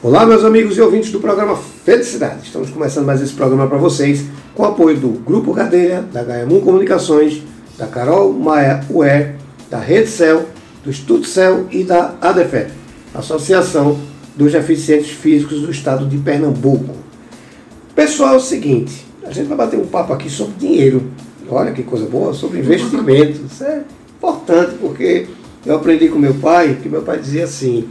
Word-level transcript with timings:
Olá, 0.00 0.24
meus 0.24 0.44
amigos 0.44 0.78
e 0.78 0.80
ouvintes 0.80 1.10
do 1.10 1.18
programa 1.18 1.56
Felicidade. 1.56 2.46
Estamos 2.46 2.70
começando 2.70 3.04
mais 3.04 3.20
esse 3.20 3.32
programa 3.32 3.66
para 3.66 3.78
vocês 3.78 4.26
com 4.54 4.62
o 4.62 4.66
apoio 4.66 4.96
do 4.96 5.08
Grupo 5.08 5.52
Gadelha, 5.52 6.02
da 6.02 6.22
Gaiamun 6.22 6.60
Comunicações, 6.60 7.42
da 7.76 7.88
Carol 7.88 8.32
Maia 8.32 8.84
UER, 8.88 9.34
da 9.68 9.80
Rede 9.80 10.08
Cel, 10.08 10.46
do 10.84 10.90
Estudo 10.90 11.24
Cel 11.24 11.66
e 11.72 11.82
da 11.82 12.14
ADEFET, 12.20 12.70
Associação 13.12 13.98
dos 14.36 14.52
Deficientes 14.52 15.10
Físicos 15.10 15.62
do 15.62 15.70
Estado 15.72 16.06
de 16.06 16.16
Pernambuco. 16.18 16.94
Pessoal, 17.92 18.34
é 18.34 18.36
o 18.36 18.40
seguinte, 18.40 19.04
a 19.24 19.32
gente 19.32 19.48
vai 19.48 19.58
bater 19.58 19.80
um 19.80 19.86
papo 19.86 20.12
aqui 20.12 20.30
sobre 20.30 20.54
dinheiro. 20.60 21.10
Olha 21.50 21.72
que 21.72 21.82
coisa 21.82 22.06
boa, 22.06 22.32
sobre 22.32 22.60
investimento. 22.60 23.40
Isso 23.50 23.64
é 23.64 23.82
importante 24.16 24.76
porque 24.80 25.26
eu 25.66 25.74
aprendi 25.74 26.08
com 26.08 26.20
meu 26.20 26.34
pai, 26.34 26.78
que 26.80 26.88
meu 26.88 27.02
pai 27.02 27.18
dizia 27.18 27.42
assim, 27.42 27.88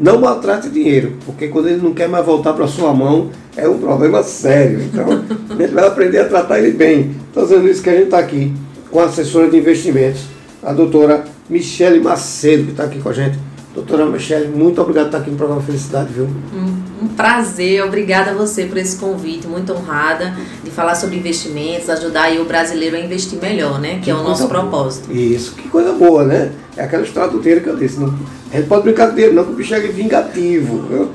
não 0.00 0.18
maltrate 0.18 0.70
dinheiro, 0.70 1.12
porque 1.26 1.48
quando 1.48 1.68
ele 1.68 1.82
não 1.82 1.92
quer 1.92 2.08
mais 2.08 2.24
voltar 2.24 2.54
para 2.54 2.66
sua 2.66 2.94
mão, 2.94 3.30
é 3.54 3.68
um 3.68 3.78
problema 3.78 4.22
sério. 4.22 4.80
Então, 4.80 5.06
a 5.50 5.54
gente 5.62 5.74
vai 5.74 5.86
aprender 5.86 6.18
a 6.20 6.24
tratar 6.24 6.58
ele 6.58 6.70
bem. 6.70 7.14
Estou 7.28 7.42
dizendo 7.42 7.68
isso 7.68 7.82
que 7.82 7.90
a 7.90 7.92
gente 7.92 8.04
está 8.04 8.18
aqui 8.18 8.50
com 8.90 8.98
a 8.98 9.04
assessora 9.04 9.50
de 9.50 9.58
investimentos, 9.58 10.22
a 10.62 10.72
doutora 10.72 11.24
Michele 11.50 12.00
Macedo, 12.00 12.64
que 12.64 12.70
está 12.70 12.84
aqui 12.84 12.98
com 12.98 13.10
a 13.10 13.12
gente. 13.12 13.38
Doutora 13.74 14.04
Michele, 14.06 14.48
muito 14.48 14.80
obrigado 14.80 15.04
por 15.04 15.08
estar 15.10 15.18
aqui 15.18 15.30
no 15.30 15.36
programa 15.36 15.62
Felicidade, 15.62 16.12
viu? 16.12 16.24
Um, 16.24 17.04
um, 17.04 17.08
prazer, 17.08 17.84
obrigada 17.84 18.32
a 18.32 18.34
você 18.34 18.64
por 18.64 18.76
esse 18.76 18.96
convite, 18.96 19.46
muito 19.46 19.72
honrada 19.72 20.34
de 20.64 20.70
falar 20.72 20.96
sobre 20.96 21.16
investimentos, 21.16 21.88
ajudar 21.88 22.32
o 22.32 22.44
brasileiro 22.44 22.96
a 22.96 23.00
investir 23.00 23.38
melhor, 23.40 23.80
né? 23.80 23.96
Que, 23.96 24.02
que 24.02 24.10
é 24.10 24.14
o 24.14 24.24
nosso 24.24 24.48
boa. 24.48 24.60
propósito. 24.60 25.12
Isso, 25.12 25.54
que 25.54 25.68
coisa 25.68 25.92
boa, 25.92 26.24
né? 26.24 26.50
É 26.76 26.82
aquela 26.82 27.04
história 27.04 27.30
do 27.30 27.38
dinheiro 27.38 27.60
que 27.60 27.68
eu 27.68 27.76
disse. 27.76 28.00
Não, 28.00 28.12
a 28.52 28.56
gente 28.56 28.66
pode 28.66 28.82
brincar 28.82 29.08
com 29.08 29.14
dinheiro, 29.14 29.36
não, 29.36 29.44
que 29.44 29.52
o 29.52 29.54
bicho 29.54 29.72
é 29.72 29.80
vingativo, 29.80 30.82
viu? 30.88 31.10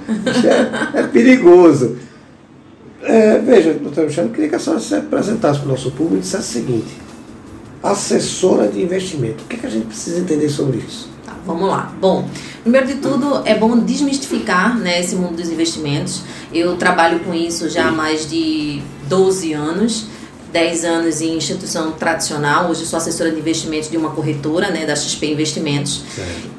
É, 0.96 1.00
é, 1.02 1.04
perigoso. 1.08 1.98
É, 3.04 3.38
veja, 3.40 3.74
doutora 3.74 4.08
Michele, 4.08 4.28
eu 4.28 4.34
queria 4.34 4.50
que 4.50 4.56
a 4.56 4.60
senhora 4.60 4.80
se 4.80 4.96
apresentasse 4.96 5.60
para 5.60 5.68
o 5.68 5.72
nosso 5.72 5.92
público 5.92 6.18
e 6.18 6.20
dissesse 6.22 6.58
o 6.58 6.62
seguinte: 6.62 6.98
assessora 7.84 8.70
de 8.70 8.82
investimento, 8.82 9.44
o 9.44 9.48
que, 9.48 9.58
é 9.58 9.60
que 9.60 9.66
a 9.66 9.70
gente 9.70 9.88
precisa 9.88 10.20
entender 10.20 10.48
sobre 10.48 10.78
isso? 10.78 11.15
Vamos 11.46 11.70
lá. 11.70 11.94
Bom, 12.02 12.28
primeiro 12.64 12.88
de 12.88 12.96
tudo, 12.96 13.44
é 13.46 13.56
bom 13.56 13.78
desmistificar 13.80 14.78
né, 14.78 15.00
esse 15.00 15.16
mundo 15.16 15.36
dos 15.36 15.50
investimentos. 15.50 16.22
Eu 16.52 16.76
trabalho 16.76 17.20
com 17.20 17.34
isso 17.34 17.70
já 17.70 17.88
há 17.88 17.92
mais 17.92 18.28
de 18.30 18.82
12 19.08 19.54
anos. 19.54 20.08
10 20.52 20.86
anos 20.86 21.22
em 21.22 21.36
instituição 21.36 21.92
tradicional, 21.92 22.70
hoje 22.70 22.86
sou 22.86 22.96
assessora 22.96 23.30
de 23.30 23.38
investimentos 23.38 23.90
de 23.90 23.98
uma 23.98 24.12
corretora, 24.12 24.70
né, 24.70 24.86
da 24.86 24.96
XP 24.96 25.34
Investimentos. 25.34 26.04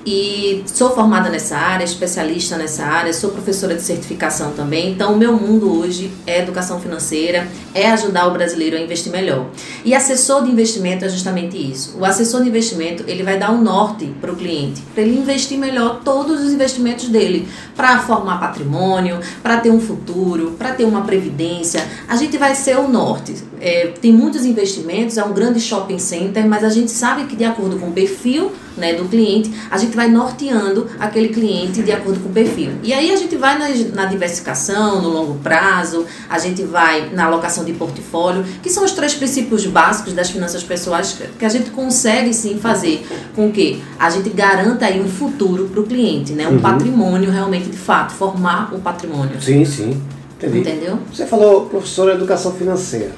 E 0.07 0.62
sou 0.67 0.91
formada 0.91 1.29
nessa 1.29 1.57
área, 1.57 1.83
especialista 1.83 2.57
nessa 2.57 2.85
área, 2.85 3.12
sou 3.12 3.31
professora 3.31 3.75
de 3.75 3.83
certificação 3.83 4.53
também. 4.53 4.93
Então, 4.93 5.12
o 5.12 5.17
meu 5.17 5.33
mundo 5.33 5.81
hoje 5.81 6.12
é 6.25 6.41
educação 6.41 6.79
financeira, 6.79 7.49
é 7.75 7.91
ajudar 7.91 8.29
o 8.29 8.31
brasileiro 8.31 8.77
a 8.77 8.81
investir 8.81 9.11
melhor. 9.11 9.47
E 9.84 9.97
assessor 9.97 10.45
de 10.45 10.51
investimento 10.53 11.05
é 11.05 11.09
justamente 11.09 11.57
isso. 11.59 11.99
O 11.99 12.05
assessor 12.05 12.45
de 12.45 12.49
investimento, 12.49 13.03
ele 13.09 13.25
vai 13.25 13.37
dar 13.37 13.51
um 13.51 13.61
norte 13.61 14.07
para 14.21 14.31
o 14.31 14.37
cliente, 14.37 14.81
para 14.95 15.03
ele 15.03 15.19
investir 15.19 15.59
melhor 15.59 16.03
todos 16.05 16.41
os 16.41 16.53
investimentos 16.53 17.09
dele, 17.09 17.49
para 17.75 17.99
formar 17.99 18.39
patrimônio, 18.39 19.19
para 19.43 19.57
ter 19.57 19.71
um 19.71 19.81
futuro, 19.81 20.53
para 20.57 20.73
ter 20.73 20.84
uma 20.84 21.03
previdência. 21.03 21.84
A 22.07 22.15
gente 22.15 22.39
vai 22.39 22.55
ser 22.55 22.79
o 22.79 22.87
norte. 22.87 23.34
É, 23.61 23.89
tem 24.01 24.12
muitos 24.12 24.45
investimentos, 24.45 25.19
é 25.19 25.25
um 25.25 25.33
grande 25.33 25.59
shopping 25.59 25.99
center, 25.99 26.47
mas 26.47 26.62
a 26.62 26.71
gente 26.71 26.93
sabe 26.93 27.25
que 27.25 27.34
de 27.34 27.45
acordo 27.45 27.77
com 27.81 27.89
o 27.89 27.93
perfil 27.93 28.53
né, 28.77 28.95
do 28.95 29.07
cliente, 29.09 29.51
a 29.71 29.79
gente 29.79 29.97
vai 29.97 30.09
norteando 30.09 30.87
aquele 30.99 31.29
cliente 31.29 31.83
de 31.83 31.93
acordo 31.93 32.21
com 32.21 32.29
o 32.29 32.33
perfil. 32.33 32.73
E 32.83 32.93
aí 32.93 33.11
a 33.11 33.17
gente 33.17 33.37
vai 33.37 33.59
na, 33.59 33.69
na 33.95 34.07
diversificação, 34.07 35.01
no 35.03 35.09
longo 35.09 35.35
prazo, 35.39 36.05
a 36.29 36.39
gente 36.39 36.63
vai 36.63 37.11
na 37.13 37.27
alocação 37.27 37.65
de 37.65 37.73
portfólio, 37.73 38.45
que 38.63 38.71
são 38.71 38.85
os 38.85 38.93
três 38.93 39.15
princípios 39.15 39.67
básicos 39.67 40.13
das 40.13 40.31
finanças 40.31 40.62
pessoais 40.62 41.17
que 41.39 41.45
a 41.45 41.49
gente 41.49 41.71
consegue 41.71 42.33
sim 42.33 42.59
fazer 42.59 43.06
com 43.34 43.50
que 43.50 43.83
a 43.99 44.11
gente 44.11 44.28
garanta 44.31 44.87
aí 44.87 45.00
um 45.00 45.09
futuro 45.09 45.69
para 45.69 45.81
o 45.81 45.84
cliente, 45.84 46.33
né, 46.33 46.47
um 46.47 46.53
uhum. 46.53 46.61
patrimônio 46.61 47.31
realmente 47.31 47.69
de 47.69 47.77
fato, 47.77 48.12
formar 48.12 48.75
o 48.75 48.81
patrimônio. 48.81 49.41
Sim, 49.41 49.65
sim. 49.65 50.00
Entendi. 50.37 50.59
Entendeu? 50.59 50.99
Você 51.12 51.25
falou 51.25 51.67
professora 51.67 52.12
de 52.12 52.19
educação 52.19 52.53
financeira. 52.53 53.12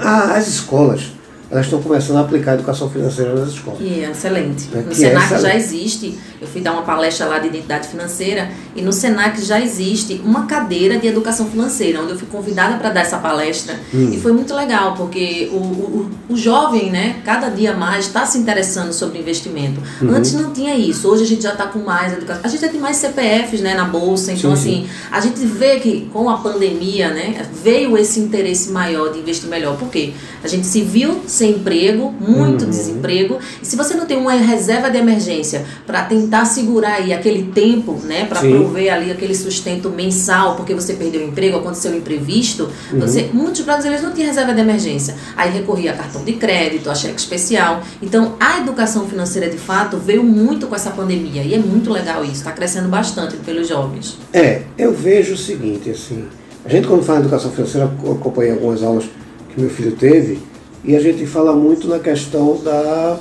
Ah, 0.00 0.36
as 0.36 0.48
escolas 0.48 1.17
elas 1.50 1.64
estão 1.64 1.80
começando 1.80 2.18
a 2.18 2.20
aplicar 2.20 2.52
a 2.52 2.54
educação 2.54 2.90
financeira 2.90 3.34
nas 3.34 3.48
escolas. 3.48 3.80
E 3.80 4.04
é 4.04 4.10
excelente. 4.10 4.68
É, 4.74 4.80
no 4.80 4.94
Senac 4.94 5.34
é 5.34 5.38
já 5.38 5.54
existe, 5.54 6.18
eu 6.40 6.46
fui 6.46 6.60
dar 6.60 6.72
uma 6.72 6.82
palestra 6.82 7.26
lá 7.26 7.38
de 7.38 7.48
identidade 7.48 7.88
financeira, 7.88 8.50
e 8.76 8.82
no 8.82 8.92
Senac 8.92 9.42
já 9.42 9.58
existe 9.60 10.20
uma 10.24 10.46
cadeira 10.46 10.98
de 10.98 11.06
educação 11.06 11.46
financeira, 11.46 12.02
onde 12.02 12.12
eu 12.12 12.18
fui 12.18 12.28
convidada 12.28 12.76
para 12.76 12.90
dar 12.90 13.00
essa 13.00 13.16
palestra. 13.18 13.78
Hum. 13.94 14.10
E 14.12 14.20
foi 14.20 14.32
muito 14.32 14.54
legal, 14.54 14.94
porque 14.94 15.48
o, 15.50 15.56
o, 15.56 16.10
o 16.28 16.36
jovem, 16.36 16.90
né, 16.90 17.16
cada 17.24 17.48
dia 17.48 17.74
mais 17.74 18.06
está 18.06 18.26
se 18.26 18.36
interessando 18.36 18.92
sobre 18.92 19.18
investimento. 19.18 19.80
Uhum. 20.02 20.14
Antes 20.14 20.34
não 20.34 20.52
tinha 20.52 20.76
isso, 20.76 21.08
hoje 21.08 21.22
a 21.22 21.26
gente 21.26 21.42
já 21.42 21.52
está 21.52 21.66
com 21.66 21.78
mais 21.78 22.12
educação. 22.12 22.42
A 22.44 22.48
gente 22.48 22.60
já 22.60 22.68
tem 22.68 22.80
mais 22.80 22.98
CPFs 22.98 23.62
né, 23.62 23.74
na 23.74 23.84
bolsa, 23.84 24.32
então 24.32 24.54
sim, 24.54 24.82
assim, 24.82 24.86
sim. 24.86 24.90
a 25.10 25.20
gente 25.20 25.40
vê 25.46 25.80
que 25.80 26.08
com 26.12 26.28
a 26.28 26.36
pandemia, 26.38 27.08
né, 27.08 27.46
veio 27.62 27.96
esse 27.96 28.20
interesse 28.20 28.70
maior 28.70 29.10
de 29.12 29.18
investir 29.18 29.48
melhor. 29.48 29.78
Por 29.78 29.88
quê? 29.88 30.12
A 30.44 30.48
gente 30.48 30.66
se 30.66 30.82
viu 30.82 31.22
sem 31.38 31.52
emprego, 31.52 32.12
muito 32.20 32.64
uhum. 32.64 32.70
desemprego. 32.70 33.38
E 33.62 33.66
se 33.66 33.76
você 33.76 33.94
não 33.94 34.06
tem 34.06 34.16
uma 34.16 34.32
reserva 34.32 34.90
de 34.90 34.98
emergência 34.98 35.64
para 35.86 36.02
tentar 36.02 36.44
segurar 36.44 36.94
aí 36.94 37.12
aquele 37.12 37.44
tempo, 37.52 37.98
né, 38.04 38.24
para 38.24 38.40
prover 38.40 38.92
ali 38.92 39.10
aquele 39.10 39.34
sustento 39.34 39.88
mensal, 39.90 40.56
porque 40.56 40.74
você 40.74 40.94
perdeu 40.94 41.22
o 41.22 41.24
emprego, 41.24 41.58
aconteceu 41.58 41.92
um 41.92 41.96
imprevisto, 41.96 42.68
uhum. 42.92 43.00
você, 43.00 43.30
muitos 43.32 43.62
brasileiros 43.62 44.04
não 44.04 44.12
tinham 44.12 44.28
reserva 44.28 44.52
de 44.52 44.60
emergência. 44.60 45.14
Aí 45.36 45.50
recorria 45.52 45.92
a 45.92 45.96
cartão 45.96 46.24
de 46.24 46.32
crédito, 46.32 46.90
a 46.90 46.94
cheque 46.94 47.18
especial. 47.18 47.82
Então, 48.02 48.34
a 48.40 48.58
educação 48.58 49.06
financeira 49.08 49.48
de 49.48 49.58
fato 49.58 49.96
veio 49.96 50.22
muito 50.22 50.66
com 50.66 50.74
essa 50.74 50.90
pandemia 50.90 51.42
e 51.42 51.54
é 51.54 51.58
muito 51.58 51.90
legal 51.92 52.24
isso, 52.24 52.34
está 52.34 52.52
crescendo 52.52 52.88
bastante 52.88 53.36
pelos 53.36 53.68
jovens. 53.68 54.18
É, 54.32 54.62
eu 54.76 54.92
vejo 54.92 55.34
o 55.34 55.36
seguinte, 55.36 55.90
assim, 55.90 56.26
a 56.64 56.68
gente 56.68 56.86
quando 56.86 57.02
fala 57.02 57.18
em 57.18 57.22
educação 57.22 57.50
financeira, 57.50 57.90
eu 58.04 58.12
acompanhei 58.12 58.52
algumas 58.52 58.82
aulas 58.82 59.04
que 59.48 59.60
meu 59.60 59.70
filho 59.70 59.92
teve, 59.92 60.38
e 60.84 60.96
a 60.96 61.00
gente 61.00 61.26
fala 61.26 61.54
muito 61.54 61.88
na 61.88 61.98
questão 61.98 62.56
da 62.62 63.18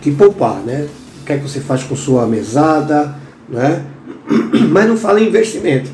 de 0.00 0.10
poupar, 0.12 0.60
né? 0.60 0.88
O 1.20 1.24
que 1.26 1.32
é 1.32 1.36
que 1.38 1.42
você 1.42 1.60
faz 1.60 1.82
com 1.82 1.94
sua 1.94 2.26
mesada, 2.26 3.14
né? 3.48 3.84
Mas 4.70 4.88
não 4.88 4.96
fala 4.96 5.20
em 5.20 5.28
investimento. 5.28 5.90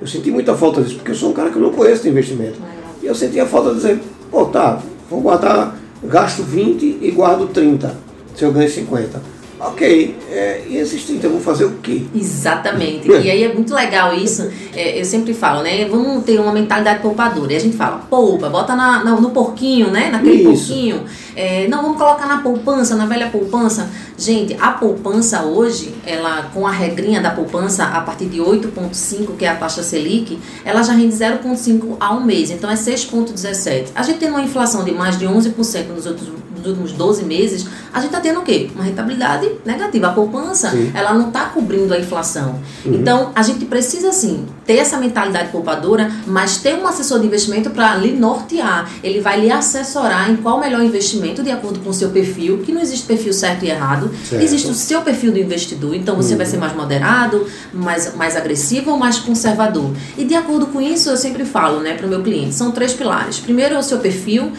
Eu 0.00 0.06
senti 0.06 0.30
muita 0.30 0.54
falta 0.56 0.82
disso, 0.82 0.96
porque 0.96 1.12
eu 1.12 1.14
sou 1.14 1.30
um 1.30 1.32
cara 1.32 1.50
que 1.50 1.58
não 1.58 1.72
conheço 1.72 2.02
de 2.02 2.08
investimento. 2.08 2.58
E 3.02 3.06
eu 3.06 3.14
senti 3.14 3.38
a 3.38 3.46
falta 3.46 3.70
de 3.70 3.76
dizer, 3.76 4.00
pô, 4.30 4.46
tá, 4.46 4.80
vou 5.08 5.20
guardar, 5.20 5.78
gasto 6.02 6.42
20 6.42 6.98
e 7.00 7.10
guardo 7.12 7.46
30, 7.46 7.94
se 8.34 8.44
eu 8.44 8.52
ganho 8.52 8.68
50 8.68 9.33
ok, 9.68 10.16
é, 10.30 10.62
e 10.68 10.76
esses 10.76 11.04
30 11.04 11.28
vão 11.28 11.40
fazer 11.40 11.64
o 11.64 11.72
quê? 11.82 12.02
Exatamente. 12.14 13.08
e 13.08 13.30
aí 13.30 13.42
é 13.44 13.52
muito 13.52 13.74
legal 13.74 14.14
isso. 14.14 14.50
É, 14.74 15.00
eu 15.00 15.04
sempre 15.04 15.32
falo, 15.32 15.62
né? 15.62 15.86
Vamos 15.86 16.24
ter 16.24 16.38
uma 16.38 16.52
mentalidade 16.52 17.00
poupadora. 17.00 17.52
E 17.52 17.56
a 17.56 17.60
gente 17.60 17.76
fala, 17.76 17.98
poupa, 18.10 18.48
bota 18.48 18.76
na, 18.76 19.04
na 19.04 19.12
no 19.20 19.30
porquinho, 19.30 19.90
né? 19.90 20.10
Naquele 20.10 20.52
isso. 20.52 20.68
porquinho. 20.68 21.04
É, 21.36 21.66
não, 21.68 21.82
vamos 21.82 21.98
colocar 21.98 22.26
na 22.26 22.38
poupança, 22.38 22.94
na 22.94 23.06
velha 23.06 23.28
poupança. 23.30 23.90
Gente, 24.16 24.56
a 24.60 24.70
poupança 24.70 25.42
hoje, 25.42 25.94
ela 26.06 26.50
com 26.54 26.66
a 26.66 26.70
regrinha 26.70 27.20
da 27.20 27.30
poupança, 27.30 27.84
a 27.84 28.00
partir 28.00 28.26
de 28.26 28.38
8,5, 28.38 29.36
que 29.36 29.44
é 29.44 29.48
a 29.48 29.56
taxa 29.56 29.82
Selic, 29.82 30.38
ela 30.64 30.82
já 30.82 30.92
rende 30.92 31.14
0,5 31.14 31.96
ao 31.98 32.20
mês. 32.20 32.50
Então 32.50 32.70
é 32.70 32.74
6,17. 32.74 33.88
A 33.94 34.02
gente 34.02 34.18
tem 34.18 34.28
uma 34.28 34.42
inflação 34.42 34.84
de 34.84 34.92
mais 34.92 35.18
de 35.18 35.26
11% 35.26 35.88
nos 35.88 36.06
outros 36.06 36.28
nos 36.64 36.78
últimos 36.78 36.92
12 36.92 37.24
meses, 37.24 37.66
a 37.92 37.98
gente 37.98 38.08
está 38.08 38.20
tendo 38.20 38.40
o 38.40 38.42
quê? 38.42 38.70
Uma 38.74 38.84
rentabilidade 38.84 39.50
negativa. 39.64 40.08
A 40.08 40.12
poupança, 40.12 40.70
sim. 40.70 40.90
ela 40.94 41.14
não 41.14 41.28
está 41.28 41.46
cobrindo 41.46 41.92
a 41.92 41.98
inflação. 41.98 42.60
Uhum. 42.84 42.94
Então, 42.94 43.30
a 43.34 43.42
gente 43.42 43.64
precisa, 43.66 44.12
sim, 44.12 44.46
ter 44.66 44.76
essa 44.76 44.96
mentalidade 44.96 45.50
poupadora, 45.50 46.10
mas 46.26 46.58
ter 46.58 46.74
um 46.74 46.86
assessor 46.86 47.20
de 47.20 47.26
investimento 47.26 47.70
para 47.70 47.94
lhe 47.96 48.12
nortear. 48.12 48.90
Ele 49.02 49.20
vai 49.20 49.40
lhe 49.40 49.50
assessorar 49.50 50.30
em 50.30 50.36
qual 50.36 50.56
o 50.56 50.60
melhor 50.60 50.82
investimento 50.82 51.42
de 51.42 51.50
acordo 51.50 51.80
com 51.80 51.90
o 51.90 51.94
seu 51.94 52.10
perfil, 52.10 52.58
que 52.58 52.72
não 52.72 52.80
existe 52.80 53.06
perfil 53.06 53.32
certo 53.32 53.64
e 53.64 53.70
errado. 53.70 54.10
Certo. 54.24 54.42
Existe 54.42 54.70
o 54.70 54.74
seu 54.74 55.02
perfil 55.02 55.32
do 55.32 55.38
investidor. 55.38 55.94
Então, 55.94 56.16
você 56.16 56.32
uhum. 56.32 56.38
vai 56.38 56.46
ser 56.46 56.56
mais 56.56 56.74
moderado, 56.74 57.46
mais, 57.72 58.14
mais 58.16 58.36
agressivo 58.36 58.90
ou 58.90 58.98
mais 58.98 59.18
conservador. 59.18 59.92
E 60.16 60.24
de 60.24 60.34
acordo 60.34 60.66
com 60.66 60.80
isso, 60.80 61.10
eu 61.10 61.16
sempre 61.16 61.44
falo 61.44 61.80
né, 61.80 61.94
para 61.94 62.06
o 62.06 62.08
meu 62.08 62.22
cliente, 62.22 62.54
são 62.54 62.70
três 62.70 62.92
pilares. 62.92 63.38
Primeiro 63.38 63.74
é 63.74 63.78
o 63.78 63.82
seu 63.82 63.98
perfil, 63.98 64.52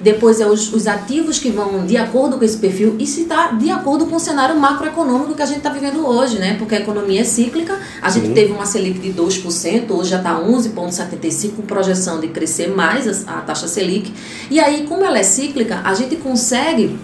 depois 0.00 0.40
é 0.40 0.46
os, 0.46 0.72
os 0.72 0.86
ativos 0.86 1.38
que 1.38 1.50
vão 1.50 1.84
de 1.84 1.96
acordo 1.96 2.38
com 2.38 2.44
esse 2.44 2.56
perfil 2.56 2.96
e 2.98 3.06
se 3.06 3.22
está 3.22 3.48
de 3.48 3.70
acordo 3.70 4.06
com 4.06 4.16
o 4.16 4.20
cenário 4.20 4.58
macroeconômico 4.58 5.34
que 5.34 5.42
a 5.42 5.46
gente 5.46 5.58
está 5.58 5.70
vivendo 5.70 6.06
hoje, 6.06 6.38
né? 6.38 6.56
Porque 6.58 6.74
a 6.74 6.80
economia 6.80 7.20
é 7.20 7.24
cíclica, 7.24 7.78
a 8.00 8.08
gente 8.08 8.28
Sim. 8.28 8.34
teve 8.34 8.52
uma 8.52 8.64
Selic 8.64 8.98
de 8.98 9.12
2%, 9.12 9.90
hoje 9.90 10.10
já 10.10 10.18
está 10.18 10.40
11,75%, 10.40 11.56
com 11.56 11.62
projeção 11.62 12.20
de 12.20 12.28
crescer 12.28 12.68
mais 12.68 13.26
a, 13.26 13.38
a 13.38 13.40
taxa 13.42 13.68
Selic. 13.68 14.12
E 14.50 14.58
aí, 14.58 14.86
como 14.86 15.04
ela 15.04 15.18
é 15.18 15.22
cíclica, 15.22 15.80
a 15.84 15.92
gente 15.94 16.16
consegue 16.16 16.98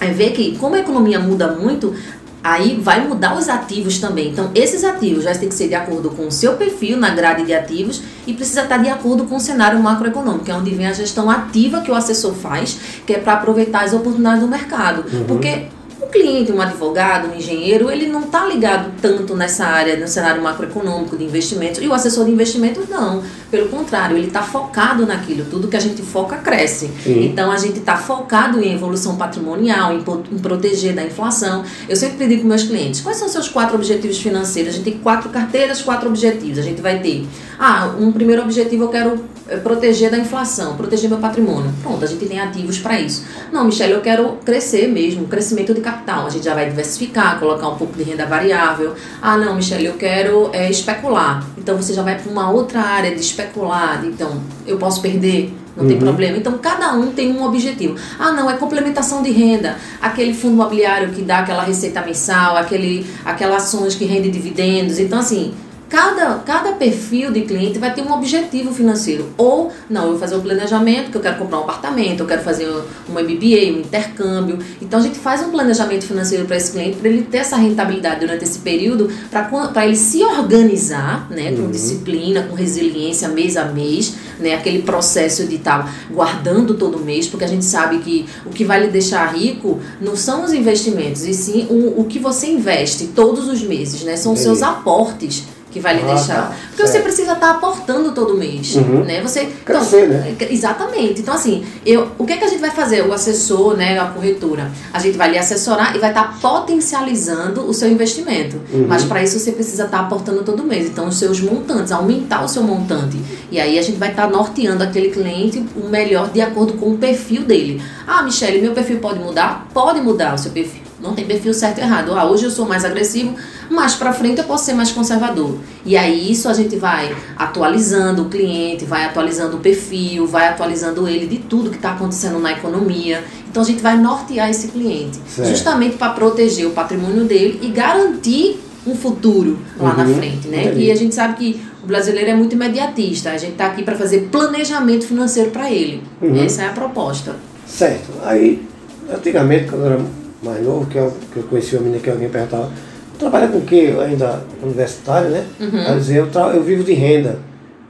é, 0.00 0.10
ver 0.10 0.32
que, 0.32 0.56
como 0.58 0.74
a 0.74 0.80
economia 0.80 1.20
muda 1.20 1.52
muito, 1.52 1.94
Aí 2.44 2.78
vai 2.78 3.08
mudar 3.08 3.38
os 3.38 3.48
ativos 3.48 3.98
também. 3.98 4.28
Então, 4.28 4.50
esses 4.54 4.84
ativos 4.84 5.24
vai 5.24 5.32
ter 5.34 5.46
que 5.46 5.54
ser 5.54 5.66
de 5.66 5.74
acordo 5.74 6.10
com 6.10 6.26
o 6.26 6.30
seu 6.30 6.56
perfil 6.56 6.98
na 6.98 7.08
grade 7.08 7.46
de 7.46 7.54
ativos 7.54 8.02
e 8.26 8.34
precisa 8.34 8.64
estar 8.64 8.76
de 8.76 8.90
acordo 8.90 9.24
com 9.24 9.36
o 9.36 9.40
cenário 9.40 9.82
macroeconômico, 9.82 10.44
que 10.44 10.50
é 10.50 10.54
onde 10.54 10.74
vem 10.74 10.86
a 10.86 10.92
gestão 10.92 11.30
ativa 11.30 11.80
que 11.80 11.90
o 11.90 11.94
assessor 11.94 12.34
faz, 12.34 12.78
que 13.06 13.14
é 13.14 13.18
para 13.18 13.32
aproveitar 13.32 13.82
as 13.84 13.94
oportunidades 13.94 14.42
do 14.42 14.46
mercado. 14.48 15.06
Uhum. 15.10 15.24
Porque 15.24 15.68
o 16.04 16.08
cliente, 16.08 16.52
um 16.52 16.60
advogado, 16.60 17.28
um 17.28 17.36
engenheiro, 17.36 17.90
ele 17.90 18.06
não 18.06 18.22
está 18.22 18.46
ligado 18.46 18.92
tanto 19.00 19.34
nessa 19.34 19.64
área, 19.64 19.96
no 19.96 20.06
cenário 20.06 20.42
macroeconômico 20.42 21.16
de 21.16 21.24
investimentos, 21.24 21.82
e 21.82 21.88
o 21.88 21.92
assessor 21.92 22.24
de 22.24 22.30
investimentos 22.30 22.88
não. 22.88 23.22
Pelo 23.50 23.68
contrário, 23.68 24.16
ele 24.16 24.26
está 24.26 24.42
focado 24.42 25.06
naquilo. 25.06 25.44
Tudo 25.44 25.68
que 25.68 25.76
a 25.76 25.80
gente 25.80 26.02
foca 26.02 26.36
cresce. 26.36 26.90
Sim. 27.02 27.26
Então 27.26 27.50
a 27.50 27.56
gente 27.56 27.78
está 27.78 27.96
focado 27.96 28.60
em 28.60 28.74
evolução 28.74 29.16
patrimonial, 29.16 29.92
em, 29.92 29.98
em, 29.98 30.38
proteger 30.38 30.94
da 30.94 31.04
inflação. 31.04 31.64
Eu 31.88 31.96
sempre 31.96 32.26
digo 32.26 32.42
com 32.42 32.48
meus 32.48 32.64
clientes: 32.64 33.00
quais 33.00 33.16
são 33.16 33.26
os 33.26 33.32
seus 33.32 33.48
quatro 33.48 33.76
objetivos 33.76 34.18
financeiros? 34.18 34.74
A 34.74 34.76
gente 34.76 34.84
tem 34.84 34.98
quatro 34.98 35.30
carteiras, 35.30 35.82
quatro 35.82 36.08
objetivos. 36.08 36.58
A 36.58 36.62
gente 36.62 36.80
vai 36.80 36.98
ter, 37.00 37.26
ah, 37.58 37.94
um 37.98 38.12
primeiro 38.12 38.42
objetivo 38.42 38.84
eu 38.84 38.88
quero 38.88 39.24
eh, 39.48 39.56
proteger 39.56 40.10
da 40.10 40.18
inflação, 40.18 40.76
proteger 40.76 41.08
meu 41.08 41.18
patrimônio. 41.18 41.72
Pronto, 41.82 42.04
a 42.04 42.06
gente 42.06 42.26
tem 42.26 42.40
ativos 42.40 42.78
para 42.78 43.00
isso. 43.00 43.24
Não, 43.52 43.64
Michelle, 43.64 43.92
eu 43.92 44.00
quero 44.00 44.38
crescer 44.44 44.88
mesmo, 44.88 45.26
crescimento 45.26 45.74
de 45.74 45.80
capital. 45.80 46.26
A 46.26 46.30
gente 46.30 46.44
já 46.44 46.54
vai 46.54 46.68
diversificar, 46.68 47.38
colocar 47.38 47.68
um 47.68 47.76
pouco 47.76 47.96
de 47.96 48.02
renda 48.02 48.26
variável. 48.26 48.94
Ah, 49.20 49.36
não, 49.36 49.54
Michelle, 49.54 49.86
eu 49.86 49.94
quero 49.94 50.50
é, 50.52 50.70
especular. 50.70 51.44
Então 51.58 51.76
você 51.76 51.92
já 51.92 52.02
vai 52.02 52.18
para 52.18 52.30
uma 52.30 52.50
outra 52.50 52.80
área 52.80 53.14
de 53.14 53.20
especular. 53.20 54.04
Então, 54.04 54.40
eu 54.66 54.78
posso 54.78 55.00
perder 55.00 55.54
não 55.76 55.82
uhum. 55.82 55.88
tem 55.88 55.98
problema. 55.98 56.36
Então, 56.36 56.56
cada 56.58 56.92
um 56.92 57.10
tem 57.10 57.32
um 57.32 57.44
objetivo. 57.44 57.96
Ah, 58.18 58.32
não, 58.32 58.48
é 58.48 58.56
complementação 58.56 59.22
de 59.22 59.30
renda. 59.30 59.76
Aquele 60.00 60.32
fundo 60.32 60.54
imobiliário 60.54 61.10
que 61.10 61.22
dá 61.22 61.40
aquela 61.40 61.64
receita 61.64 62.00
mensal, 62.00 62.56
aquele, 62.56 63.04
aquelas 63.24 63.64
ações 63.64 63.94
que 63.94 64.04
rendem 64.04 64.30
dividendos. 64.30 64.98
Então, 64.98 65.18
assim, 65.18 65.52
Cada, 65.94 66.38
cada 66.40 66.72
perfil 66.72 67.30
de 67.30 67.42
cliente 67.42 67.78
vai 67.78 67.94
ter 67.94 68.02
um 68.02 68.12
objetivo 68.12 68.74
financeiro. 68.74 69.28
Ou, 69.38 69.70
não, 69.88 70.06
eu 70.06 70.10
vou 70.10 70.18
fazer 70.18 70.34
um 70.34 70.40
planejamento, 70.40 71.12
que 71.12 71.16
eu 71.16 71.20
quero 71.20 71.38
comprar 71.38 71.58
um 71.58 71.60
apartamento, 71.60 72.18
eu 72.18 72.26
quero 72.26 72.42
fazer 72.42 72.66
um 72.68 73.12
MBA, 73.12 73.76
um 73.76 73.78
intercâmbio. 73.78 74.58
Então, 74.82 74.98
a 74.98 75.02
gente 75.04 75.20
faz 75.20 75.40
um 75.42 75.52
planejamento 75.52 76.04
financeiro 76.04 76.46
para 76.46 76.56
esse 76.56 76.72
cliente, 76.72 76.96
para 76.96 77.08
ele 77.08 77.22
ter 77.22 77.38
essa 77.38 77.54
rentabilidade 77.54 78.18
durante 78.18 78.42
esse 78.42 78.58
período, 78.58 79.08
para 79.30 79.86
ele 79.86 79.94
se 79.94 80.20
organizar, 80.24 81.30
né, 81.30 81.52
com 81.52 81.62
uhum. 81.62 81.70
disciplina, 81.70 82.42
com 82.42 82.56
resiliência, 82.56 83.28
mês 83.28 83.56
a 83.56 83.66
mês, 83.66 84.14
né, 84.40 84.52
aquele 84.52 84.82
processo 84.82 85.46
de 85.46 85.54
estar 85.54 85.84
tá 85.84 85.94
guardando 86.10 86.74
todo 86.74 86.98
mês, 86.98 87.28
porque 87.28 87.44
a 87.44 87.48
gente 87.48 87.64
sabe 87.64 88.00
que 88.00 88.26
o 88.44 88.50
que 88.50 88.64
vai 88.64 88.80
lhe 88.80 88.88
deixar 88.88 89.32
rico 89.32 89.78
não 90.00 90.16
são 90.16 90.44
os 90.44 90.52
investimentos, 90.52 91.22
e 91.24 91.32
sim 91.32 91.68
o, 91.70 92.00
o 92.00 92.04
que 92.06 92.18
você 92.18 92.48
investe 92.48 93.12
todos 93.14 93.46
os 93.46 93.62
meses, 93.62 94.02
né, 94.02 94.16
são 94.16 94.32
os 94.32 94.40
seus 94.40 94.60
aportes 94.60 95.44
que 95.74 95.80
vai 95.80 95.96
lhe 95.96 96.02
ah, 96.04 96.14
deixar. 96.14 96.34
Tá. 96.36 96.56
Porque 96.68 96.86
certo. 96.86 96.92
você 96.92 97.00
precisa 97.00 97.32
estar 97.32 97.48
tá 97.48 97.50
aportando 97.50 98.12
todo 98.12 98.38
mês, 98.38 98.76
uhum. 98.76 99.02
né? 99.02 99.20
Você 99.20 99.46
Crescer, 99.64 100.04
então, 100.04 100.18
né? 100.18 100.36
Exatamente. 100.48 101.20
Então 101.20 101.34
assim, 101.34 101.66
eu, 101.84 102.12
o 102.16 102.24
que 102.24 102.34
é 102.34 102.36
que 102.36 102.44
a 102.44 102.48
gente 102.48 102.60
vai 102.60 102.70
fazer? 102.70 103.02
O 103.02 103.12
assessor, 103.12 103.76
né, 103.76 103.98
a 103.98 104.06
corretora, 104.06 104.70
a 104.92 105.00
gente 105.00 105.18
vai 105.18 105.32
lhe 105.32 105.36
assessorar 105.36 105.96
e 105.96 105.98
vai 105.98 106.10
estar 106.10 106.22
tá 106.22 106.38
potencializando 106.40 107.68
o 107.68 107.74
seu 107.74 107.90
investimento. 107.90 108.60
Uhum. 108.72 108.86
Mas 108.88 109.02
para 109.02 109.20
isso 109.20 109.36
você 109.40 109.50
precisa 109.50 109.86
estar 109.86 109.98
tá 109.98 110.04
aportando 110.04 110.44
todo 110.44 110.62
mês. 110.62 110.86
Então 110.86 111.08
os 111.08 111.18
seus 111.18 111.40
montantes, 111.40 111.90
aumentar 111.90 112.44
o 112.44 112.48
seu 112.48 112.62
montante. 112.62 113.18
E 113.50 113.58
aí 113.58 113.76
a 113.76 113.82
gente 113.82 113.98
vai 113.98 114.10
estar 114.10 114.30
norteando 114.30 114.84
aquele 114.84 115.10
cliente 115.10 115.64
o 115.74 115.88
melhor 115.88 116.30
de 116.30 116.40
acordo 116.40 116.74
com 116.74 116.92
o 116.92 116.98
perfil 116.98 117.42
dele. 117.42 117.82
Ah, 118.06 118.22
Michele, 118.22 118.60
meu 118.60 118.72
perfil 118.72 119.00
pode 119.00 119.18
mudar? 119.18 119.66
Pode 119.74 120.00
mudar 120.00 120.34
o 120.34 120.38
seu 120.38 120.52
perfil. 120.52 120.83
Não 121.04 121.14
tem 121.14 121.26
perfil 121.26 121.52
certo 121.52 121.78
e 121.78 121.82
errado. 121.82 122.12
Ah, 122.14 122.24
hoje 122.24 122.44
eu 122.44 122.50
sou 122.50 122.66
mais 122.66 122.82
agressivo, 122.82 123.36
mais 123.70 123.94
para 123.94 124.10
frente 124.10 124.38
eu 124.38 124.44
posso 124.44 124.64
ser 124.64 124.72
mais 124.72 124.90
conservador. 124.90 125.58
E 125.84 125.98
aí 125.98 126.32
isso 126.32 126.48
a 126.48 126.54
gente 126.54 126.76
vai 126.76 127.14
atualizando 127.36 128.22
o 128.22 128.24
cliente, 128.30 128.86
vai 128.86 129.04
atualizando 129.04 129.58
o 129.58 129.60
perfil, 129.60 130.26
vai 130.26 130.48
atualizando 130.48 131.06
ele 131.06 131.26
de 131.26 131.38
tudo 131.40 131.68
que 131.68 131.76
está 131.76 131.92
acontecendo 131.92 132.38
na 132.38 132.52
economia. 132.52 133.22
Então 133.50 133.62
a 133.62 133.66
gente 133.66 133.82
vai 133.82 133.98
nortear 133.98 134.48
esse 134.48 134.68
cliente, 134.68 135.18
certo. 135.28 135.50
justamente 135.50 135.96
para 135.96 136.12
proteger 136.14 136.66
o 136.66 136.70
patrimônio 136.70 137.24
dele 137.24 137.60
e 137.62 137.68
garantir 137.68 138.58
um 138.86 138.94
futuro 138.94 139.58
lá 139.78 139.90
uhum, 139.90 139.96
na 139.96 140.06
frente, 140.06 140.48
né? 140.48 140.74
E 140.74 140.90
a 140.90 140.94
gente 140.94 141.14
sabe 141.14 141.34
que 141.36 141.60
o 141.82 141.86
brasileiro 141.86 142.30
é 142.30 142.34
muito 142.34 142.54
imediatista. 142.54 143.30
A 143.30 143.36
gente 143.36 143.52
está 143.52 143.66
aqui 143.66 143.82
para 143.82 143.94
fazer 143.94 144.28
planejamento 144.30 145.06
financeiro 145.06 145.50
para 145.50 145.70
ele. 145.70 146.02
Uhum. 146.20 146.42
Essa 146.42 146.62
é 146.62 146.66
a 146.66 146.72
proposta. 146.72 147.36
Certo. 147.66 148.10
Aí, 148.24 148.62
antigamente, 149.10 149.70
quando 149.70 149.86
era 149.86 150.00
mais 150.44 150.62
novo, 150.62 150.86
que 150.86 150.96
eu, 150.98 151.12
que 151.32 151.38
eu 151.38 151.42
conheci 151.44 151.74
uma 151.74 151.82
menina 151.82 152.02
que 152.02 152.10
alguém 152.10 152.28
perguntava, 152.28 152.70
trabalha 153.18 153.48
com 153.48 153.58
o 153.58 153.62
quê? 153.62 153.94
Ainda 154.00 154.44
universitário, 154.62 155.30
né? 155.30 155.44
Uhum. 155.58 155.86
Aí 155.86 155.98
dizia, 155.98 156.18
eu, 156.18 156.40
eu 156.52 156.62
vivo 156.62 156.84
de 156.84 156.92
renda. 156.92 157.38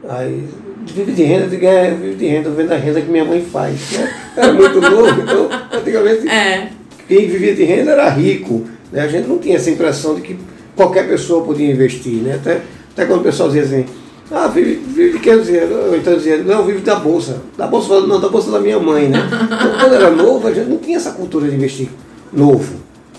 Aí, 0.08 0.44
vive 0.86 1.12
de 1.12 1.22
renda, 1.22 1.44
eu 1.44 1.50
digo, 1.50 1.66
é, 1.66 1.90
eu 1.90 1.96
vivo 1.96 2.16
de 2.16 2.26
renda, 2.26 2.48
eu 2.48 2.54
vendo 2.54 2.72
a 2.72 2.76
renda 2.76 3.00
que 3.00 3.10
minha 3.10 3.24
mãe 3.24 3.44
faz. 3.44 3.92
Né? 3.92 4.14
Era 4.36 4.52
muito 4.52 4.80
novo, 4.80 5.20
então, 5.20 5.48
antigamente, 5.72 6.28
é. 6.28 6.68
quem 7.08 7.28
vivia 7.28 7.54
de 7.54 7.64
renda 7.64 7.92
era 7.92 8.08
rico. 8.10 8.64
Né? 8.92 9.02
A 9.02 9.08
gente 9.08 9.28
não 9.28 9.38
tinha 9.38 9.56
essa 9.56 9.70
impressão 9.70 10.14
de 10.14 10.20
que 10.20 10.38
qualquer 10.76 11.08
pessoa 11.08 11.44
podia 11.44 11.70
investir, 11.70 12.14
né? 12.22 12.34
Até, 12.34 12.60
até 12.92 13.06
quando 13.06 13.20
o 13.20 13.22
pessoal 13.22 13.48
dizia 13.48 13.62
assim, 13.62 13.86
ah, 14.30 14.48
vive, 14.48 14.74
vive 14.74 15.12
de 15.12 15.18
que 15.20 15.36
dinheiro? 15.38 15.94
Então 15.96 16.16
dizia, 16.16 16.38
não, 16.38 16.64
vive 16.64 16.80
da 16.80 16.96
bolsa. 16.96 17.42
Da 17.56 17.66
bolsa, 17.66 18.00
não, 18.00 18.20
da 18.20 18.28
bolsa 18.28 18.50
da 18.50 18.58
minha 18.58 18.78
mãe, 18.78 19.08
né? 19.08 19.20
Então, 19.44 19.78
quando 19.78 19.94
era 19.94 20.10
novo, 20.10 20.48
a 20.48 20.52
gente 20.52 20.68
não 20.68 20.78
tinha 20.78 20.96
essa 20.96 21.12
cultura 21.12 21.48
de 21.48 21.54
investir 21.54 21.88
novo. 22.34 22.74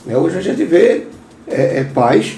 Né? 0.06 0.18
Hoje 0.18 0.38
a 0.38 0.42
gente 0.42 0.64
vê 0.64 1.08
é, 1.48 1.80
é, 1.80 1.84
pais 1.84 2.38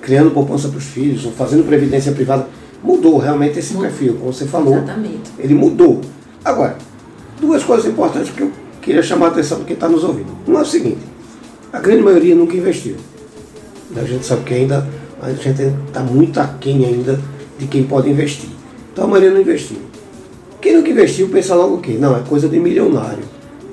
criando 0.00 0.30
poupança 0.30 0.68
para 0.68 0.78
os 0.78 0.84
filhos, 0.84 1.24
fazendo 1.36 1.64
previdência 1.64 2.12
privada. 2.12 2.46
Mudou 2.82 3.16
realmente 3.18 3.58
esse 3.58 3.72
mudou. 3.72 3.88
perfil, 3.88 4.14
como 4.16 4.32
você 4.32 4.44
falou. 4.44 4.76
Exatamente. 4.76 5.30
Ele 5.38 5.54
mudou. 5.54 6.02
Agora, 6.44 6.76
duas 7.40 7.64
coisas 7.64 7.86
importantes 7.86 8.30
que 8.30 8.42
eu 8.42 8.52
queria 8.82 9.02
chamar 9.02 9.26
a 9.26 9.28
atenção 9.30 9.60
de 9.60 9.64
quem 9.64 9.74
está 9.74 9.88
nos 9.88 10.04
ouvindo. 10.04 10.28
Uma 10.46 10.60
é 10.60 10.62
o 10.62 10.66
seguinte, 10.66 11.00
a 11.72 11.80
grande 11.80 12.02
maioria 12.02 12.34
nunca 12.34 12.54
investiu. 12.54 12.96
A 13.96 14.04
gente 14.04 14.26
sabe 14.26 14.44
que 14.44 14.52
ainda 14.52 14.86
a 15.22 15.32
gente 15.32 15.62
está 15.86 16.00
muito 16.00 16.38
aquém 16.38 16.84
ainda 16.84 17.18
de 17.58 17.66
quem 17.66 17.84
pode 17.84 18.10
investir. 18.10 18.50
Então 18.92 19.04
a 19.04 19.08
maioria 19.08 19.30
não 19.30 19.40
investiu. 19.40 19.78
Quem 20.60 20.76
nunca 20.76 20.90
investiu 20.90 21.28
pensa 21.28 21.54
logo 21.54 21.76
o 21.76 21.80
quê? 21.80 21.96
Não, 21.98 22.16
é 22.16 22.20
coisa 22.20 22.48
de 22.48 22.58
milionário. 22.58 23.24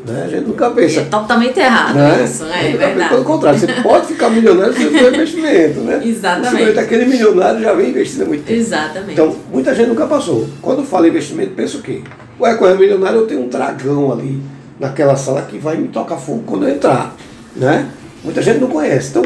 Né? 0.05 0.23
A 0.25 0.27
gente 0.27 0.47
nunca 0.47 0.69
pensa. 0.71 1.01
É 1.01 1.03
totalmente 1.05 1.59
errado 1.59 1.95
né? 1.95 2.23
isso, 2.23 2.43
é, 2.45 2.71
é 2.71 2.77
verdade. 2.77 3.09
Pelo 3.09 3.23
contrário, 3.23 3.59
você 3.59 3.67
pode 3.83 4.07
ficar 4.07 4.29
milionário 4.29 4.73
se 4.73 4.85
for 4.89 5.13
investimento, 5.13 5.79
né? 5.81 6.01
Exatamente. 6.05 6.79
aquele 6.79 7.05
milionário 7.05 7.61
já 7.61 7.73
vem 7.73 7.89
investindo 7.89 8.23
há 8.23 8.25
muito 8.25 8.43
tempo. 8.43 8.59
Exatamente. 8.59 9.11
Então, 9.11 9.35
muita 9.51 9.75
gente 9.75 9.89
nunca 9.89 10.07
passou. 10.07 10.47
Quando 10.61 10.83
fala 10.83 11.07
investimento, 11.07 11.51
pensa 11.51 11.77
o 11.77 11.81
quê? 11.81 12.01
Ué, 12.39 12.55
quando 12.55 12.75
é 12.75 12.77
milionário, 12.77 13.19
eu 13.19 13.27
tenho 13.27 13.41
um 13.41 13.47
dragão 13.47 14.11
ali 14.11 14.41
naquela 14.79 15.15
sala 15.15 15.43
que 15.43 15.59
vai 15.59 15.77
me 15.77 15.89
tocar 15.89 16.17
fogo 16.17 16.43
quando 16.47 16.67
eu 16.67 16.73
entrar. 16.73 17.15
Né? 17.55 17.87
Muita 18.23 18.41
gente 18.41 18.59
não 18.59 18.69
conhece. 18.69 19.09
Então, 19.09 19.23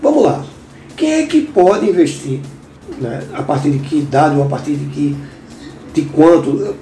vamos 0.00 0.22
lá. 0.22 0.44
Quem 0.96 1.14
é 1.14 1.26
que 1.26 1.42
pode 1.42 1.88
investir? 1.88 2.40
Né? 3.00 3.22
A 3.34 3.42
partir 3.42 3.70
de 3.70 3.80
que 3.80 3.98
idade 3.98 4.36
ou 4.36 4.44
a 4.44 4.46
partir 4.46 4.76
de 4.76 4.86
que 4.86 5.16
de 5.92 6.02
quanto? 6.02 6.76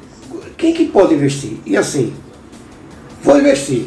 Quem 0.59 0.73
é 0.73 0.77
que 0.77 0.85
pode 0.87 1.15
investir? 1.15 1.59
E 1.65 1.77
assim, 1.77 2.13
Vou 3.25 3.39
investir. 3.39 3.87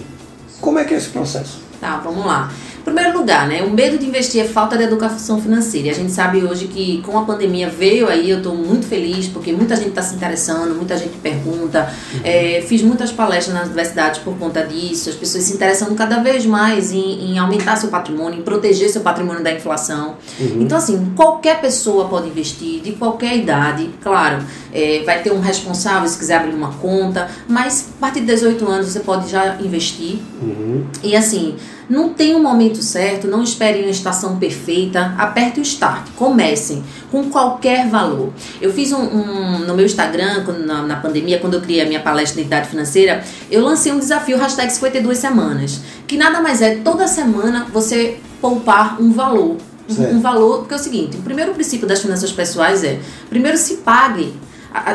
Como 0.60 0.80
é 0.80 0.84
que 0.84 0.94
é 0.94 0.98
esse 0.98 1.10
processo? 1.10 1.62
Tá, 1.80 1.98
vamos 1.98 2.26
lá 2.26 2.52
primeiro 2.88 3.18
lugar, 3.18 3.48
né, 3.50 3.62
o 3.64 3.70
medo 3.70 3.98
de 3.98 4.06
investir 4.06 4.42
é 4.42 4.46
falta 4.48 4.78
de 4.78 4.84
educação 4.84 5.42
financeira. 5.42 5.88
E 5.88 5.90
a 5.90 5.94
gente 5.94 6.12
sabe 6.12 6.44
hoje 6.44 6.68
que 6.68 7.02
com 7.02 7.18
a 7.18 7.24
pandemia 7.24 7.70
veio 7.70 8.08
aí, 8.08 8.30
eu 8.30 8.38
estou 8.38 8.56
muito 8.56 8.88
feliz 8.88 9.28
porque 9.28 9.52
muita 9.52 9.76
gente 9.76 9.90
está 9.90 10.02
se 10.02 10.16
interessando, 10.16 10.74
muita 10.74 10.98
gente 10.98 11.18
pergunta. 11.18 11.92
Uhum. 12.14 12.20
É, 12.24 12.64
fiz 12.66 12.82
muitas 12.82 13.12
palestras 13.12 13.54
nas 13.54 13.66
universidades 13.66 14.22
por 14.22 14.38
conta 14.38 14.66
disso, 14.66 15.10
as 15.10 15.16
pessoas 15.16 15.44
se 15.44 15.54
interessando 15.54 15.96
cada 15.96 16.20
vez 16.20 16.46
mais 16.46 16.94
em, 16.94 17.32
em 17.32 17.38
aumentar 17.38 17.76
seu 17.76 17.90
patrimônio, 17.90 18.40
em 18.40 18.44
proteger 18.44 18.90
seu 18.90 19.02
patrimônio 19.02 19.44
da 19.44 19.52
inflação. 19.52 20.16
Uhum. 20.40 20.62
Então, 20.62 20.78
assim, 20.78 21.12
qualquer 21.14 21.60
pessoa 21.60 22.08
pode 22.08 22.30
investir, 22.30 22.82
de 22.82 22.94
qualquer 22.94 23.36
idade, 23.36 23.90
claro, 24.02 24.38
é, 24.74 25.04
vai 25.06 25.22
ter 25.22 25.34
um 25.34 25.42
responsável 25.42 26.08
se 26.08 26.18
quiser 26.18 26.38
abrir 26.38 26.56
uma 26.56 26.72
conta, 26.74 27.30
mas 27.50 27.90
a 27.98 28.00
partir 28.00 28.22
de 28.22 28.28
18 28.28 28.66
anos 28.66 28.88
você 28.88 29.02
pode 29.02 29.30
já 29.30 29.58
investir. 29.60 30.20
Uhum. 30.42 30.86
E 31.04 31.16
assim, 31.16 31.56
não 31.90 32.10
tem 32.10 32.36
um 32.36 32.42
momento 32.42 32.82
certo, 32.82 33.28
não 33.28 33.42
esperem 33.42 33.84
uma 33.84 33.92
estação 33.92 34.38
perfeita, 34.38 35.14
aperte 35.18 35.60
o 35.60 35.64
start, 35.64 36.08
comecem 36.16 36.84
com 37.12 37.30
qualquer 37.30 37.88
valor. 37.88 38.34
Eu 38.62 38.74
fiz 38.74 38.92
um, 38.92 39.02
um 39.02 39.60
no 39.60 39.74
meu 39.74 39.86
Instagram, 39.86 40.44
na, 40.66 40.82
na, 40.82 40.96
pandemia, 40.98 41.40
quando 41.40 41.56
eu 41.56 41.62
criei 41.62 41.82
a 41.82 41.86
minha 41.86 42.02
palestra 42.02 42.36
de 42.36 42.42
identidade 42.42 42.70
financeira, 42.70 43.24
eu 43.50 43.64
lancei 43.64 43.92
um 43.92 44.00
desafio, 44.00 44.38
hashtag 44.38 44.72
52 44.72 45.18
semanas, 45.18 45.82
que 46.06 46.18
nada 46.18 46.42
mais 46.42 46.62
é, 46.62 46.76
toda 46.76 47.08
semana 47.08 47.68
você 47.72 48.18
poupar 48.42 49.02
um 49.02 49.12
valor. 49.12 49.58
Um, 49.90 50.18
um 50.18 50.20
valor, 50.20 50.60
porque 50.60 50.74
é 50.74 50.78
o 50.78 50.80
seguinte, 50.80 51.16
o 51.16 51.22
primeiro 51.22 51.54
princípio 51.54 51.88
das 51.88 52.02
finanças 52.02 52.30
pessoais 52.30 52.84
é, 52.84 53.00
primeiro 53.30 53.58
se 53.58 53.78
pague 53.78 54.34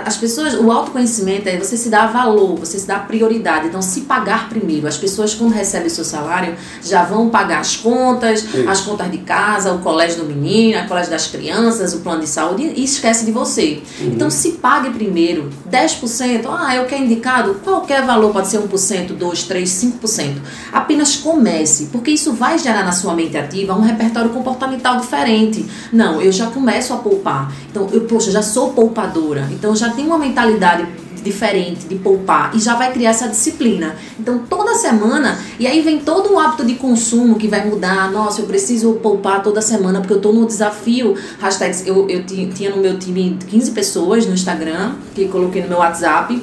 as 0.04 0.16
pessoas, 0.16 0.54
o 0.54 0.70
autoconhecimento 0.70 1.48
é 1.48 1.58
você 1.58 1.76
se 1.76 1.88
dá 1.88 2.06
valor, 2.06 2.56
você 2.58 2.78
se 2.78 2.86
dá 2.86 2.98
prioridade. 2.98 3.68
Então, 3.68 3.82
se 3.82 4.02
pagar 4.02 4.48
primeiro, 4.48 4.86
as 4.86 4.96
pessoas 4.96 5.34
quando 5.34 5.52
recebem 5.52 5.86
o 5.86 5.90
seu 5.90 6.04
salário 6.04 6.54
já 6.82 7.04
vão 7.04 7.28
pagar 7.28 7.60
as 7.60 7.76
contas, 7.76 8.40
Sim. 8.40 8.66
as 8.66 8.80
contas 8.80 9.10
de 9.10 9.18
casa, 9.18 9.72
o 9.72 9.78
colégio 9.78 10.22
do 10.22 10.24
menino, 10.24 10.84
o 10.84 10.88
colégio 10.88 11.10
das 11.10 11.26
crianças, 11.26 11.94
o 11.94 12.00
plano 12.00 12.20
de 12.20 12.28
saúde 12.28 12.72
e 12.76 12.84
esquece 12.84 13.24
de 13.24 13.32
você. 13.32 13.82
Uhum. 14.00 14.08
Então, 14.08 14.30
se 14.30 14.52
pague 14.52 14.90
primeiro 14.90 15.50
10%, 15.70 16.46
ah, 16.48 16.76
eu 16.76 16.84
quero 16.86 17.04
indicado, 17.04 17.54
qualquer 17.64 18.02
valor 18.04 18.32
pode 18.32 18.48
ser 18.48 18.58
1%, 18.58 19.14
2, 19.14 19.42
3, 19.44 19.68
5%. 19.68 20.34
Apenas 20.72 21.16
comece, 21.16 21.88
porque 21.92 22.10
isso 22.10 22.32
vai 22.32 22.58
gerar 22.58 22.84
na 22.84 22.92
sua 22.92 23.14
mente 23.14 23.36
ativa 23.36 23.74
um 23.74 23.80
repertório 23.80 24.30
comportamental 24.30 24.98
diferente. 24.98 25.66
Não, 25.92 26.20
eu 26.20 26.30
já 26.30 26.46
começo 26.46 26.92
a 26.92 26.96
poupar. 26.96 27.52
Então, 27.70 27.88
eu, 27.92 28.02
poxa, 28.02 28.30
já 28.30 28.42
sou 28.42 28.72
poupadora. 28.72 29.48
Então, 29.50 29.71
já 29.74 29.90
tenho 29.90 30.08
uma 30.08 30.18
mentalidade 30.18 30.86
diferente 31.22 31.86
de 31.86 31.94
poupar 31.96 32.54
e 32.54 32.58
já 32.58 32.74
vai 32.74 32.92
criar 32.92 33.10
essa 33.10 33.28
disciplina. 33.28 33.94
Então, 34.18 34.40
toda 34.40 34.74
semana, 34.74 35.38
e 35.58 35.66
aí 35.66 35.80
vem 35.80 36.00
todo 36.00 36.32
o 36.32 36.38
hábito 36.38 36.64
de 36.64 36.74
consumo 36.74 37.36
que 37.36 37.48
vai 37.48 37.64
mudar. 37.64 38.10
Nossa, 38.10 38.40
eu 38.40 38.46
preciso 38.46 38.94
poupar 38.94 39.42
toda 39.42 39.62
semana 39.62 40.00
porque 40.00 40.12
eu 40.12 40.18
estou 40.18 40.32
no 40.32 40.46
desafio. 40.46 41.16
Hashtags, 41.40 41.86
eu, 41.86 42.08
eu 42.08 42.24
tinha 42.24 42.70
no 42.70 42.78
meu 42.78 42.98
time 42.98 43.38
15 43.48 43.70
pessoas 43.70 44.26
no 44.26 44.34
Instagram, 44.34 44.94
que 45.14 45.28
coloquei 45.28 45.62
no 45.62 45.68
meu 45.68 45.78
WhatsApp. 45.78 46.42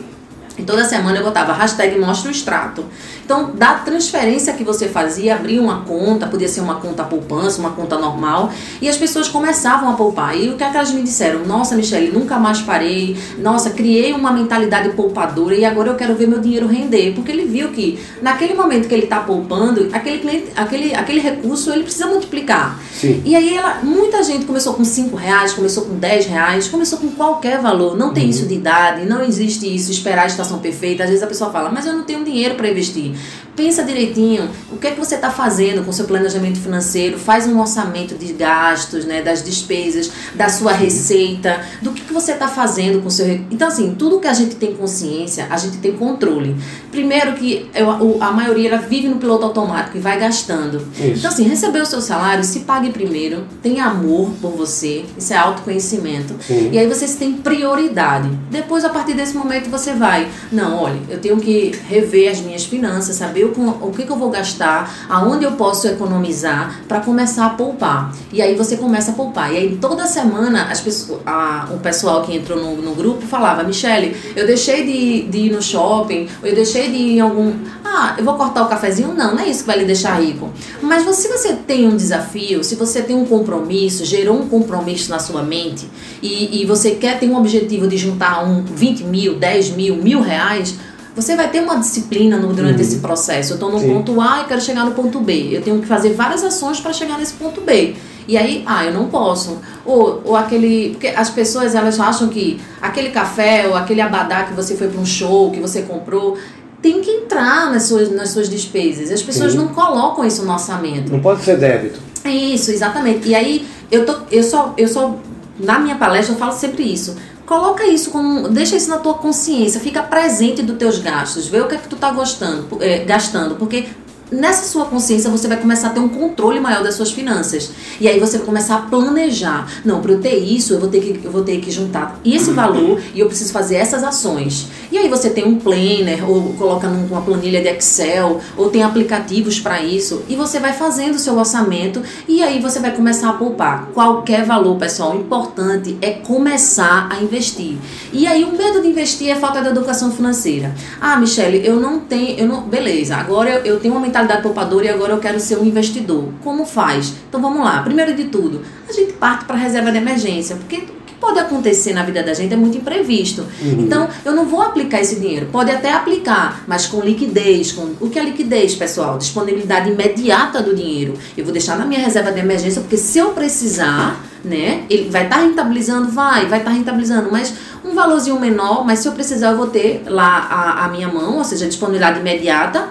E 0.57 0.63
toda 0.63 0.83
semana 0.83 1.17
eu 1.17 1.23
botava 1.23 1.53
hashtag 1.53 1.97
mostra 1.97 2.29
o 2.29 2.31
extrato. 2.31 2.83
Então, 3.29 3.51
da 3.53 3.75
transferência 3.75 4.53
que 4.53 4.63
você 4.63 4.87
fazia, 4.87 5.35
abria 5.35 5.61
uma 5.61 5.81
conta, 5.81 6.25
podia 6.25 6.47
ser 6.47 6.61
uma 6.61 6.77
conta 6.77 7.03
poupança, 7.03 7.59
uma 7.59 7.69
conta 7.69 7.95
normal, 7.95 8.51
e 8.81 8.89
as 8.89 8.97
pessoas 8.97 9.27
começavam 9.27 9.87
a 9.87 9.93
poupar. 9.93 10.35
E 10.35 10.49
o 10.49 10.57
que, 10.57 10.63
é 10.63 10.69
que 10.71 10.75
elas 10.75 10.91
me 10.91 11.03
disseram? 11.03 11.45
Nossa, 11.45 11.75
Michelle, 11.75 12.11
nunca 12.11 12.39
mais 12.39 12.59
parei. 12.61 13.15
Nossa, 13.37 13.69
criei 13.69 14.13
uma 14.13 14.31
mentalidade 14.31 14.89
poupadora 14.93 15.53
e 15.53 15.63
agora 15.63 15.89
eu 15.89 15.95
quero 15.95 16.15
ver 16.15 16.27
meu 16.27 16.39
dinheiro 16.39 16.65
render. 16.65 17.13
Porque 17.13 17.31
ele 17.31 17.45
viu 17.45 17.69
que 17.69 17.99
naquele 18.19 18.55
momento 18.55 18.87
que 18.87 18.95
ele 18.95 19.03
está 19.03 19.19
poupando, 19.19 19.89
aquele, 19.93 20.17
cliente, 20.17 20.47
aquele, 20.55 20.95
aquele 20.95 21.19
recurso 21.19 21.71
ele 21.71 21.83
precisa 21.83 22.07
multiplicar. 22.07 22.79
Sim. 22.91 23.21
E 23.23 23.35
aí 23.35 23.55
ela, 23.55 23.81
muita 23.83 24.23
gente 24.23 24.45
começou 24.45 24.73
com 24.73 24.83
5 24.83 25.15
reais, 25.15 25.53
começou 25.53 25.85
com 25.85 25.93
10 25.99 26.25
reais, 26.25 26.67
começou 26.67 26.97
com 26.97 27.11
qualquer 27.11 27.59
valor. 27.59 27.95
Não 27.95 28.11
tem 28.11 28.23
uhum. 28.23 28.29
isso 28.31 28.47
de 28.47 28.55
idade, 28.55 29.05
não 29.05 29.23
existe 29.23 29.71
isso, 29.71 29.91
esperar 29.91 30.23
a 30.23 30.27
estação 30.27 30.57
perfeita. 30.57 31.03
Às 31.03 31.09
vezes 31.09 31.23
a 31.23 31.27
pessoa 31.27 31.51
fala, 31.51 31.69
mas 31.69 31.85
eu 31.85 31.93
não 31.93 32.03
tenho 32.03 32.23
dinheiro 32.25 32.55
para 32.55 32.67
investir. 32.67 33.18
Pensa 33.55 33.83
direitinho 33.83 34.49
o 34.71 34.77
que 34.77 34.87
é 34.87 34.91
que 34.91 34.99
você 34.99 35.15
está 35.15 35.29
fazendo 35.29 35.83
com 35.83 35.91
o 35.91 35.93
seu 35.93 36.05
planejamento 36.05 36.59
financeiro, 36.59 37.19
faz 37.19 37.45
um 37.45 37.59
orçamento 37.59 38.15
de 38.15 38.31
gastos, 38.31 39.03
né, 39.03 39.21
das 39.21 39.43
despesas, 39.43 40.09
da 40.33 40.47
sua 40.47 40.71
receita, 40.71 41.61
do 41.81 41.91
que, 41.91 41.98
que 42.09 42.13
você 42.13 42.31
está 42.31 42.47
fazendo 42.47 43.01
com 43.01 43.07
o 43.07 43.11
seu. 43.11 43.27
Então, 43.51 43.67
assim, 43.67 43.95
tudo 43.95 44.19
que 44.19 44.27
a 44.27 44.33
gente 44.33 44.55
tem 44.55 44.73
consciência, 44.73 45.47
a 45.49 45.57
gente 45.57 45.77
tem 45.77 45.93
controle. 45.93 46.55
Primeiro 46.91 47.33
que 47.33 47.69
eu, 47.73 48.17
a 48.19 48.31
maioria 48.31 48.69
ela 48.69 48.81
vive 48.81 49.07
no 49.07 49.17
piloto 49.17 49.45
automático 49.45 49.97
e 49.97 49.99
vai 49.99 50.19
gastando. 50.19 50.77
Isso. 50.95 51.19
Então, 51.19 51.29
assim, 51.29 51.43
receber 51.43 51.79
o 51.81 51.85
seu 51.85 52.01
salário, 52.01 52.43
se 52.43 52.61
pague 52.61 52.89
primeiro, 52.89 53.43
tenha 53.61 53.85
amor 53.85 54.31
por 54.41 54.51
você, 54.51 55.05
isso 55.15 55.31
é 55.31 55.37
autoconhecimento. 55.37 56.35
Sim. 56.41 56.71
E 56.71 56.79
aí 56.79 56.87
você 56.87 57.07
tem 57.15 57.33
prioridade. 57.33 58.27
Depois, 58.49 58.83
a 58.83 58.89
partir 58.89 59.13
desse 59.13 59.37
momento, 59.37 59.69
você 59.69 59.93
vai, 59.93 60.27
não, 60.51 60.81
olha, 60.81 60.99
eu 61.09 61.19
tenho 61.19 61.37
que 61.37 61.71
rever 61.87 62.31
as 62.31 62.41
minhas 62.41 62.65
finanças, 62.65 63.15
saber 63.15 63.45
o, 63.45 63.51
o 63.81 63.91
que, 63.91 64.03
que 64.03 64.11
eu 64.11 64.17
vou 64.17 64.31
gastar, 64.31 65.05
aonde 65.07 65.45
eu 65.45 65.51
posso 65.51 65.87
economizar 65.87 66.81
para 66.87 67.01
começar 67.01 67.45
a 67.45 67.49
poupar. 67.49 68.11
E 68.33 68.41
aí 68.41 68.55
você 68.55 68.77
começa 68.77 69.11
a 69.11 69.13
poupar. 69.13 69.53
E 69.53 69.57
aí 69.57 69.77
toda 69.79 70.07
semana 70.07 70.63
as 70.71 70.81
pessoas, 70.81 71.21
a, 71.23 71.69
o 71.71 71.77
pessoal 71.77 71.98
que 72.25 72.35
entrou 72.35 72.59
no, 72.59 72.81
no 72.81 72.95
grupo 72.95 73.21
falava, 73.25 73.63
Michele, 73.63 74.15
eu 74.35 74.45
deixei 74.45 74.85
de, 74.85 75.21
de 75.29 75.37
ir 75.45 75.51
no 75.51 75.61
shopping, 75.61 76.27
eu 76.43 76.55
deixei 76.55 76.89
de 76.89 76.95
ir 76.95 77.17
em 77.17 77.19
algum. 77.19 77.53
Ah, 77.83 78.15
eu 78.17 78.23
vou 78.23 78.35
cortar 78.35 78.63
o 78.63 78.67
cafezinho? 78.67 79.13
Não, 79.13 79.35
não 79.35 79.39
é 79.39 79.47
isso 79.47 79.61
que 79.61 79.67
vai 79.67 79.79
lhe 79.79 79.85
deixar 79.85 80.19
rico. 80.21 80.49
Mas 80.81 81.03
se 81.15 81.27
você 81.27 81.53
tem 81.53 81.87
um 81.87 81.95
desafio, 81.95 82.63
se 82.63 82.75
você 82.75 83.01
tem 83.01 83.15
um 83.15 83.25
compromisso, 83.25 84.05
gerou 84.05 84.39
um 84.39 84.47
compromisso 84.47 85.09
na 85.09 85.19
sua 85.19 85.43
mente 85.43 85.87
e, 86.21 86.61
e 86.61 86.65
você 86.65 86.91
quer 86.91 87.19
ter 87.19 87.29
um 87.29 87.37
objetivo 87.37 87.87
de 87.87 87.97
juntar 87.97 88.43
um 88.43 88.63
20 88.63 89.03
mil, 89.03 89.35
10 89.35 89.71
mil, 89.71 89.95
mil 89.95 90.21
reais, 90.21 90.75
você 91.15 91.35
vai 91.35 91.49
ter 91.49 91.61
uma 91.61 91.75
disciplina 91.77 92.37
no, 92.37 92.53
durante 92.53 92.75
uhum. 92.75 92.81
esse 92.81 92.99
processo. 92.99 93.53
Eu 93.53 93.55
estou 93.55 93.71
no 93.71 93.79
Sim. 93.79 93.89
ponto 93.89 94.21
A 94.21 94.41
e 94.41 94.45
quero 94.45 94.61
chegar 94.61 94.85
no 94.85 94.91
ponto 94.91 95.19
B. 95.19 95.49
Eu 95.51 95.61
tenho 95.61 95.79
que 95.79 95.87
fazer 95.87 96.13
várias 96.13 96.43
ações 96.43 96.79
para 96.79 96.93
chegar 96.93 97.17
nesse 97.17 97.33
ponto 97.33 97.61
B. 97.61 97.95
E 98.27 98.37
aí, 98.37 98.63
ah, 98.65 98.85
eu 98.85 98.93
não 98.93 99.07
posso. 99.07 99.59
Ou, 99.85 100.21
ou 100.25 100.35
aquele. 100.35 100.91
Porque 100.91 101.07
as 101.07 101.29
pessoas 101.29 101.75
elas 101.75 101.99
acham 101.99 102.27
que 102.29 102.59
aquele 102.81 103.09
café 103.09 103.67
ou 103.67 103.75
aquele 103.75 104.01
abadá 104.01 104.43
que 104.43 104.53
você 104.53 104.75
foi 104.75 104.87
para 104.87 104.99
um 104.99 105.05
show, 105.05 105.51
que 105.51 105.59
você 105.59 105.81
comprou, 105.81 106.37
tem 106.81 107.01
que 107.01 107.09
entrar 107.09 107.71
nas 107.71 107.83
suas, 107.83 108.11
nas 108.11 108.29
suas 108.29 108.49
despesas. 108.49 109.11
As 109.11 109.21
pessoas 109.21 109.53
Sim. 109.53 109.57
não 109.57 109.67
colocam 109.69 110.25
isso 110.25 110.43
no 110.43 110.51
orçamento. 110.51 111.11
Não 111.11 111.19
pode 111.19 111.41
ser 111.41 111.57
débito. 111.57 111.99
É 112.23 112.31
isso, 112.31 112.71
exatamente. 112.71 113.27
E 113.29 113.35
aí, 113.35 113.67
eu, 113.91 114.05
tô, 114.05 114.15
eu, 114.31 114.43
só, 114.43 114.73
eu 114.77 114.87
só. 114.87 115.17
Na 115.59 115.77
minha 115.77 115.95
palestra, 115.95 116.33
eu 116.33 116.39
falo 116.39 116.53
sempre 116.53 116.83
isso. 116.83 117.17
Coloca 117.45 117.83
isso 117.87 118.11
como. 118.11 118.47
Deixa 118.47 118.75
isso 118.75 118.89
na 118.89 118.97
tua 118.97 119.15
consciência, 119.15 119.81
fica 119.81 120.03
presente 120.03 120.61
dos 120.61 120.77
teus 120.77 120.99
gastos, 120.99 121.47
vê 121.47 121.59
o 121.59 121.67
que 121.67 121.75
é 121.75 121.77
que 121.79 121.87
tu 121.87 121.95
tá 121.95 122.11
gostando, 122.11 122.67
é, 122.79 122.99
gastando, 122.99 123.55
porque 123.55 123.87
nessa 124.31 124.65
sua 124.65 124.85
consciência 124.85 125.29
você 125.29 125.47
vai 125.47 125.57
começar 125.57 125.87
a 125.87 125.91
ter 125.91 125.99
um 125.99 126.09
controle 126.09 126.59
maior 126.59 126.83
das 126.83 126.95
suas 126.95 127.11
finanças. 127.11 127.71
E 127.99 128.07
aí 128.07 128.19
você 128.19 128.37
vai 128.37 128.45
começar 128.45 128.75
a 128.75 128.81
planejar. 128.81 129.67
Não, 129.83 130.01
para 130.01 130.11
eu 130.11 130.21
ter 130.21 130.37
isso, 130.37 130.73
eu 130.73 130.79
vou 130.79 130.89
ter 130.89 131.01
que 131.01 131.19
eu 131.23 131.31
vou 131.31 131.43
ter 131.43 131.59
que 131.59 131.71
juntar 131.71 132.19
esse 132.23 132.51
valor 132.51 133.01
e 133.13 133.19
eu 133.19 133.27
preciso 133.27 133.51
fazer 133.51 133.75
essas 133.75 134.03
ações. 134.03 134.67
E 134.91 134.97
aí 134.97 135.07
você 135.09 135.29
tem 135.29 135.45
um 135.45 135.59
planner 135.59 136.29
ou 136.29 136.53
coloca 136.53 136.87
numa 136.87 137.21
planilha 137.21 137.61
de 137.61 137.67
Excel 137.69 138.39
ou 138.57 138.69
tem 138.69 138.83
aplicativos 138.83 139.59
para 139.59 139.81
isso 139.81 140.23
e 140.27 140.35
você 140.35 140.59
vai 140.59 140.73
fazendo 140.73 141.15
o 141.15 141.19
seu 141.19 141.37
orçamento 141.37 142.01
e 142.27 142.43
aí 142.43 142.59
você 142.59 142.79
vai 142.79 142.95
começar 142.95 143.29
a 143.29 143.33
poupar. 143.33 143.89
Qualquer 143.93 144.45
valor, 144.45 144.77
pessoal, 144.77 145.15
importante 145.15 145.97
é 146.01 146.11
começar 146.11 147.07
a 147.11 147.21
investir. 147.21 147.77
E 148.11 148.25
aí 148.25 148.43
o 148.43 148.51
medo 148.51 148.81
de 148.81 148.87
investir 148.87 149.29
é 149.29 149.35
falta 149.35 149.61
de 149.61 149.67
educação 149.67 150.11
financeira. 150.11 150.73
Ah, 150.99 151.17
Michele, 151.17 151.61
eu 151.65 151.79
não 151.79 151.99
tenho, 151.99 152.39
eu 152.39 152.47
não, 152.47 152.61
beleza. 152.61 153.15
Agora 153.15 153.49
eu, 153.49 153.65
eu 153.65 153.79
tenho 153.79 153.93
uma 153.93 154.01
mentalidade 154.01 154.18
poupadora 154.41 154.85
e 154.85 154.89
agora 154.89 155.13
eu 155.13 155.19
quero 155.19 155.39
ser 155.39 155.57
um 155.57 155.65
investidor. 155.65 156.29
Como 156.43 156.65
faz? 156.65 157.13
Então 157.27 157.41
vamos 157.41 157.63
lá. 157.63 157.81
Primeiro 157.83 158.15
de 158.15 158.25
tudo, 158.25 158.61
a 158.87 158.91
gente 158.91 159.13
parte 159.13 159.45
para 159.45 159.55
a 159.55 159.59
reserva 159.59 159.91
de 159.91 159.97
emergência, 159.97 160.55
porque 160.55 160.77
o 160.77 161.03
que 161.05 161.13
pode 161.19 161.39
acontecer 161.39 161.93
na 161.93 162.03
vida 162.03 162.23
da 162.23 162.33
gente 162.33 162.53
é 162.53 162.57
muito 162.57 162.77
imprevisto. 162.77 163.41
Uhum. 163.61 163.81
Então, 163.81 164.07
eu 164.23 164.33
não 164.33 164.45
vou 164.45 164.61
aplicar 164.61 165.01
esse 165.01 165.19
dinheiro. 165.19 165.47
Pode 165.51 165.71
até 165.71 165.93
aplicar, 165.93 166.63
mas 166.67 166.85
com 166.85 167.01
liquidez. 167.01 167.71
Com... 167.71 167.93
O 167.99 168.09
que 168.09 168.17
é 168.17 168.23
liquidez, 168.23 168.75
pessoal? 168.75 169.17
Disponibilidade 169.17 169.89
imediata 169.89 170.61
do 170.61 170.75
dinheiro. 170.75 171.13
Eu 171.37 171.43
vou 171.43 171.53
deixar 171.53 171.77
na 171.77 171.85
minha 171.85 171.99
reserva 171.99 172.31
de 172.31 172.39
emergência, 172.39 172.81
porque 172.81 172.97
se 172.97 173.19
eu 173.19 173.31
precisar, 173.31 174.23
né? 174.43 174.83
Ele 174.89 175.09
vai 175.09 175.23
estar 175.23 175.37
tá 175.37 175.41
rentabilizando? 175.43 176.09
Vai, 176.11 176.45
vai 176.45 176.59
estar 176.59 176.71
tá 176.71 176.77
rentabilizando, 176.77 177.29
mas 177.31 177.53
um 177.83 177.93
valorzinho 177.93 178.39
menor, 178.39 178.85
mas 178.85 178.99
se 178.99 179.07
eu 179.07 179.11
precisar, 179.11 179.51
eu 179.51 179.57
vou 179.57 179.67
ter 179.67 180.03
lá 180.07 180.47
a, 180.49 180.85
a 180.85 180.87
minha 180.89 181.07
mão, 181.07 181.37
ou 181.37 181.43
seja, 181.43 181.67
disponibilidade 181.67 182.19
imediata 182.19 182.89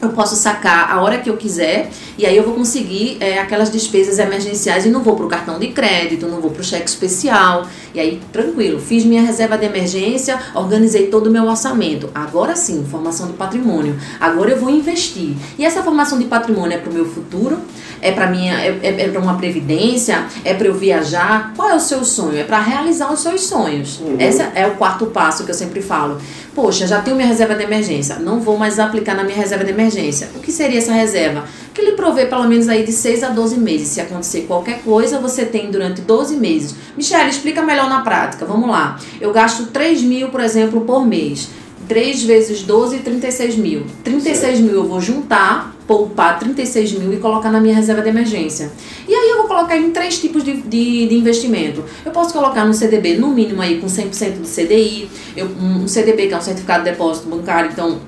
eu 0.00 0.10
posso 0.10 0.36
sacar 0.36 0.90
a 0.92 1.00
hora 1.00 1.18
que 1.18 1.28
eu 1.28 1.36
quiser 1.36 1.90
e 2.16 2.24
aí 2.24 2.36
eu 2.36 2.44
vou 2.44 2.54
conseguir 2.54 3.16
é, 3.20 3.38
aquelas 3.38 3.70
despesas 3.70 4.18
emergenciais 4.18 4.86
e 4.86 4.90
não 4.90 5.02
vou 5.02 5.16
para 5.16 5.26
o 5.26 5.28
cartão 5.28 5.58
de 5.58 5.68
crédito, 5.68 6.26
não 6.26 6.40
vou 6.40 6.50
para 6.50 6.60
o 6.60 6.64
cheque 6.64 6.88
especial. 6.88 7.66
E 7.94 7.98
aí, 7.98 8.20
tranquilo, 8.32 8.78
fiz 8.78 9.04
minha 9.04 9.22
reserva 9.22 9.58
de 9.58 9.66
emergência, 9.66 10.38
organizei 10.54 11.08
todo 11.08 11.26
o 11.26 11.30
meu 11.30 11.44
orçamento. 11.44 12.10
Agora 12.14 12.54
sim, 12.54 12.86
formação 12.88 13.26
de 13.26 13.32
patrimônio. 13.32 13.98
Agora 14.20 14.50
eu 14.50 14.58
vou 14.58 14.70
investir. 14.70 15.34
E 15.58 15.64
essa 15.64 15.82
formação 15.82 16.18
de 16.18 16.26
patrimônio 16.26 16.76
é 16.76 16.78
para 16.78 16.90
o 16.90 16.94
meu 16.94 17.04
futuro? 17.04 17.58
É 18.00 18.12
para 18.12 18.28
minha 18.28 18.54
é, 18.60 18.78
é, 18.82 19.02
é 19.02 19.08
para 19.08 19.20
uma 19.20 19.36
previdência? 19.36 20.24
É 20.44 20.54
para 20.54 20.66
eu 20.66 20.74
viajar? 20.74 21.52
Qual 21.56 21.68
é 21.68 21.74
o 21.74 21.80
seu 21.80 22.04
sonho? 22.04 22.38
É 22.38 22.44
para 22.44 22.60
realizar 22.60 23.12
os 23.12 23.20
seus 23.20 23.42
sonhos. 23.42 24.00
Uhum. 24.00 24.16
Esse 24.18 24.42
é 24.54 24.66
o 24.66 24.76
quarto 24.76 25.06
passo 25.06 25.44
que 25.44 25.50
eu 25.50 25.54
sempre 25.54 25.80
falo. 25.82 26.18
Poxa, 26.54 26.86
já 26.86 27.00
tenho 27.00 27.16
minha 27.16 27.28
reserva 27.28 27.54
de 27.54 27.62
emergência, 27.62 28.16
não 28.16 28.40
vou 28.40 28.56
mais 28.56 28.80
aplicar 28.80 29.14
na 29.14 29.22
minha 29.22 29.36
reserva 29.36 29.64
de 29.64 29.70
emergência. 29.70 30.28
O 30.34 30.40
que 30.40 30.50
seria 30.50 30.78
essa 30.78 30.92
reserva? 30.92 31.44
Que 31.72 31.82
lhe 31.82 31.92
provê 31.92 32.26
pelo 32.26 32.48
menos 32.48 32.68
aí 32.68 32.84
de 32.84 32.90
6 32.90 33.22
a 33.22 33.28
12 33.28 33.58
meses. 33.58 33.88
Se 33.88 34.00
acontecer 34.00 34.40
qualquer 34.42 34.80
coisa, 34.82 35.20
você 35.20 35.44
tem 35.44 35.70
durante 35.70 36.00
12 36.00 36.36
meses. 36.36 36.74
Michelle, 36.96 37.30
explica 37.30 37.62
melhor 37.62 37.88
na 37.88 38.00
prática. 38.00 38.44
Vamos 38.44 38.68
lá. 38.68 38.98
Eu 39.20 39.32
gasto 39.32 39.66
3 39.66 40.02
mil, 40.02 40.30
por 40.30 40.40
exemplo, 40.40 40.80
por 40.80 41.06
mês. 41.06 41.48
3 41.88 42.22
vezes 42.24 42.62
12, 42.62 42.98
36 42.98 43.56
mil. 43.56 43.82
36 44.04 44.38
certo. 44.38 44.62
mil 44.62 44.74
eu 44.74 44.86
vou 44.86 45.00
juntar, 45.00 45.74
poupar 45.86 46.38
36 46.38 46.92
mil 46.92 47.12
e 47.14 47.16
colocar 47.16 47.50
na 47.50 47.60
minha 47.60 47.74
reserva 47.74 48.02
de 48.02 48.10
emergência. 48.10 48.70
E 49.08 49.14
aí 49.14 49.30
eu 49.30 49.38
vou 49.38 49.46
colocar 49.46 49.76
em 49.76 49.90
três 49.90 50.20
tipos 50.20 50.44
de, 50.44 50.58
de, 50.58 51.08
de 51.08 51.14
investimento. 51.14 51.82
Eu 52.04 52.12
posso 52.12 52.32
colocar 52.32 52.64
no 52.64 52.74
CDB, 52.74 53.16
no 53.16 53.28
mínimo 53.28 53.62
aí 53.62 53.80
com 53.80 53.86
100% 53.86 54.38
do 54.38 54.46
CDI, 54.46 55.08
eu, 55.34 55.46
um 55.46 55.88
CDB 55.88 56.28
que 56.28 56.34
é 56.34 56.36
um 56.36 56.42
certificado 56.42 56.84
de 56.84 56.90
depósito 56.90 57.28
bancário, 57.28 57.70
então 57.72 57.98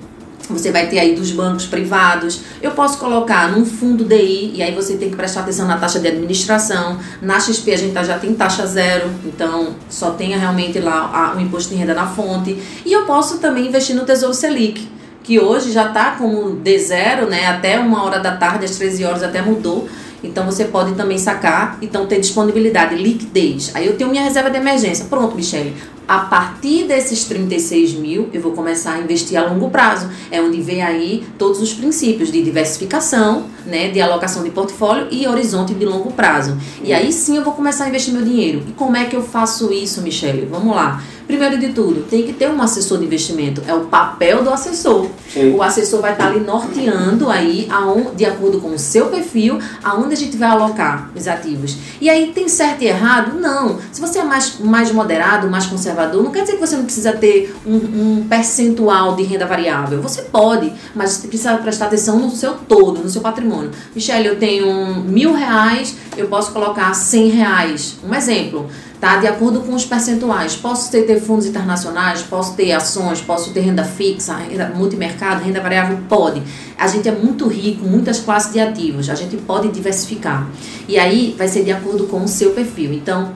você 0.52 0.70
vai 0.70 0.88
ter 0.88 0.98
aí 0.98 1.14
dos 1.14 1.30
bancos 1.30 1.66
privados. 1.66 2.40
Eu 2.62 2.72
posso 2.72 2.98
colocar 2.98 3.50
num 3.50 3.64
fundo 3.64 4.04
DI, 4.04 4.52
e 4.54 4.62
aí 4.62 4.74
você 4.74 4.96
tem 4.96 5.10
que 5.10 5.16
prestar 5.16 5.40
atenção 5.40 5.66
na 5.66 5.76
taxa 5.76 5.98
de 5.98 6.08
administração. 6.08 6.98
Na 7.20 7.38
XP 7.38 7.72
a 7.72 7.76
gente 7.76 7.92
tá, 7.92 8.02
já 8.02 8.18
tem 8.18 8.34
taxa 8.34 8.66
zero, 8.66 9.10
então 9.24 9.74
só 9.88 10.10
tenha 10.12 10.38
realmente 10.38 10.78
lá 10.78 11.34
o 11.36 11.40
imposto 11.40 11.72
de 11.72 11.80
renda 11.80 11.94
na 11.94 12.06
fonte. 12.06 12.56
E 12.84 12.92
eu 12.92 13.04
posso 13.04 13.38
também 13.38 13.68
investir 13.68 13.94
no 13.94 14.04
Tesouro 14.04 14.34
Selic, 14.34 14.88
que 15.22 15.38
hoje 15.38 15.72
já 15.72 15.88
está 15.88 16.12
como 16.12 16.56
D0, 16.56 17.28
né? 17.28 17.46
Até 17.46 17.78
uma 17.78 18.04
hora 18.04 18.18
da 18.18 18.36
tarde, 18.36 18.64
às 18.64 18.76
13 18.76 19.04
horas 19.04 19.22
até 19.22 19.42
mudou. 19.42 19.88
Então 20.22 20.44
você 20.44 20.66
pode 20.66 20.94
também 20.94 21.16
sacar, 21.18 21.78
então 21.80 22.06
ter 22.06 22.20
disponibilidade, 22.20 22.94
liquidez. 22.94 23.70
Aí 23.74 23.86
eu 23.86 23.96
tenho 23.96 24.10
minha 24.10 24.22
reserva 24.22 24.50
de 24.50 24.56
emergência. 24.58 25.06
Pronto, 25.06 25.34
Michele. 25.34 25.74
A 26.10 26.18
partir 26.18 26.88
desses 26.88 27.22
36 27.26 27.92
mil, 27.92 28.28
eu 28.32 28.40
vou 28.40 28.50
começar 28.50 28.94
a 28.94 28.98
investir 28.98 29.38
a 29.38 29.46
longo 29.46 29.70
prazo. 29.70 30.10
É 30.28 30.42
onde 30.42 30.60
vem 30.60 30.82
aí 30.82 31.24
todos 31.38 31.62
os 31.62 31.72
princípios 31.72 32.32
de 32.32 32.42
diversificação, 32.42 33.44
né, 33.64 33.90
de 33.90 34.00
alocação 34.00 34.42
de 34.42 34.50
portfólio 34.50 35.06
e 35.12 35.28
horizonte 35.28 35.72
de 35.72 35.84
longo 35.84 36.10
prazo. 36.10 36.58
E 36.82 36.92
aí 36.92 37.12
sim 37.12 37.36
eu 37.36 37.44
vou 37.44 37.52
começar 37.52 37.84
a 37.84 37.88
investir 37.88 38.12
meu 38.12 38.24
dinheiro. 38.24 38.64
E 38.68 38.72
como 38.72 38.96
é 38.96 39.04
que 39.04 39.14
eu 39.14 39.22
faço 39.22 39.72
isso, 39.72 40.02
Michele? 40.02 40.48
Vamos 40.50 40.74
lá. 40.74 41.00
Primeiro 41.30 41.58
de 41.58 41.68
tudo, 41.68 42.02
tem 42.10 42.24
que 42.24 42.32
ter 42.32 42.50
um 42.50 42.60
assessor 42.60 42.98
de 42.98 43.04
investimento. 43.04 43.62
É 43.64 43.72
o 43.72 43.82
papel 43.82 44.42
do 44.42 44.50
assessor. 44.50 45.06
Sim. 45.32 45.54
O 45.54 45.62
assessor 45.62 46.00
vai 46.00 46.10
estar 46.10 46.26
ali 46.26 46.40
norteando 46.40 47.30
aí, 47.30 47.68
aonde, 47.70 48.16
de 48.16 48.24
acordo 48.24 48.60
com 48.60 48.70
o 48.70 48.78
seu 48.78 49.06
perfil, 49.06 49.60
aonde 49.84 50.14
a 50.14 50.16
gente 50.16 50.36
vai 50.36 50.48
alocar 50.48 51.08
os 51.14 51.28
ativos. 51.28 51.76
E 52.00 52.10
aí 52.10 52.32
tem 52.34 52.48
certo 52.48 52.82
e 52.82 52.88
errado? 52.88 53.38
Não. 53.38 53.78
Se 53.92 54.00
você 54.00 54.18
é 54.18 54.24
mais, 54.24 54.58
mais 54.58 54.90
moderado, 54.90 55.48
mais 55.48 55.66
conservador, 55.66 55.99
não 56.08 56.30
quer 56.30 56.42
dizer 56.42 56.54
que 56.54 56.60
você 56.60 56.76
não 56.76 56.84
precisa 56.84 57.12
ter 57.12 57.54
um, 57.66 57.76
um 57.76 58.26
percentual 58.28 59.16
de 59.16 59.22
renda 59.22 59.46
variável. 59.46 60.00
Você 60.02 60.22
pode, 60.22 60.72
mas 60.94 61.12
você 61.12 61.28
precisa 61.28 61.56
prestar 61.58 61.86
atenção 61.86 62.18
no 62.18 62.30
seu 62.30 62.54
todo, 62.54 63.02
no 63.02 63.08
seu 63.08 63.20
patrimônio. 63.20 63.70
Michelle, 63.94 64.26
eu 64.26 64.38
tenho 64.38 65.02
mil 65.04 65.32
reais, 65.32 65.96
eu 66.16 66.28
posso 66.28 66.52
colocar 66.52 66.92
cem 66.94 67.28
reais. 67.28 67.96
Um 68.04 68.14
exemplo 68.14 68.68
tá? 69.00 69.16
De 69.16 69.26
acordo 69.26 69.60
com 69.60 69.74
os 69.74 69.84
percentuais. 69.84 70.54
Posso 70.54 70.90
ter, 70.90 71.02
ter 71.02 71.20
fundos 71.20 71.46
internacionais, 71.46 72.22
posso 72.22 72.54
ter 72.54 72.70
ações, 72.72 73.20
posso 73.20 73.52
ter 73.52 73.60
renda 73.60 73.82
fixa, 73.82 74.34
renda, 74.34 74.70
multimercado, 74.74 75.42
renda 75.42 75.60
variável? 75.60 75.98
Pode. 76.08 76.42
A 76.76 76.86
gente 76.86 77.08
é 77.08 77.12
muito 77.12 77.48
rico, 77.48 77.86
muitas 77.86 78.20
classes 78.20 78.52
de 78.52 78.60
ativos, 78.60 79.08
a 79.08 79.14
gente 79.14 79.36
pode 79.38 79.68
diversificar. 79.68 80.48
E 80.86 80.98
aí 80.98 81.34
vai 81.36 81.48
ser 81.48 81.64
de 81.64 81.72
acordo 81.72 82.04
com 82.06 82.22
o 82.22 82.28
seu 82.28 82.50
perfil. 82.50 82.92
Então, 82.92 83.32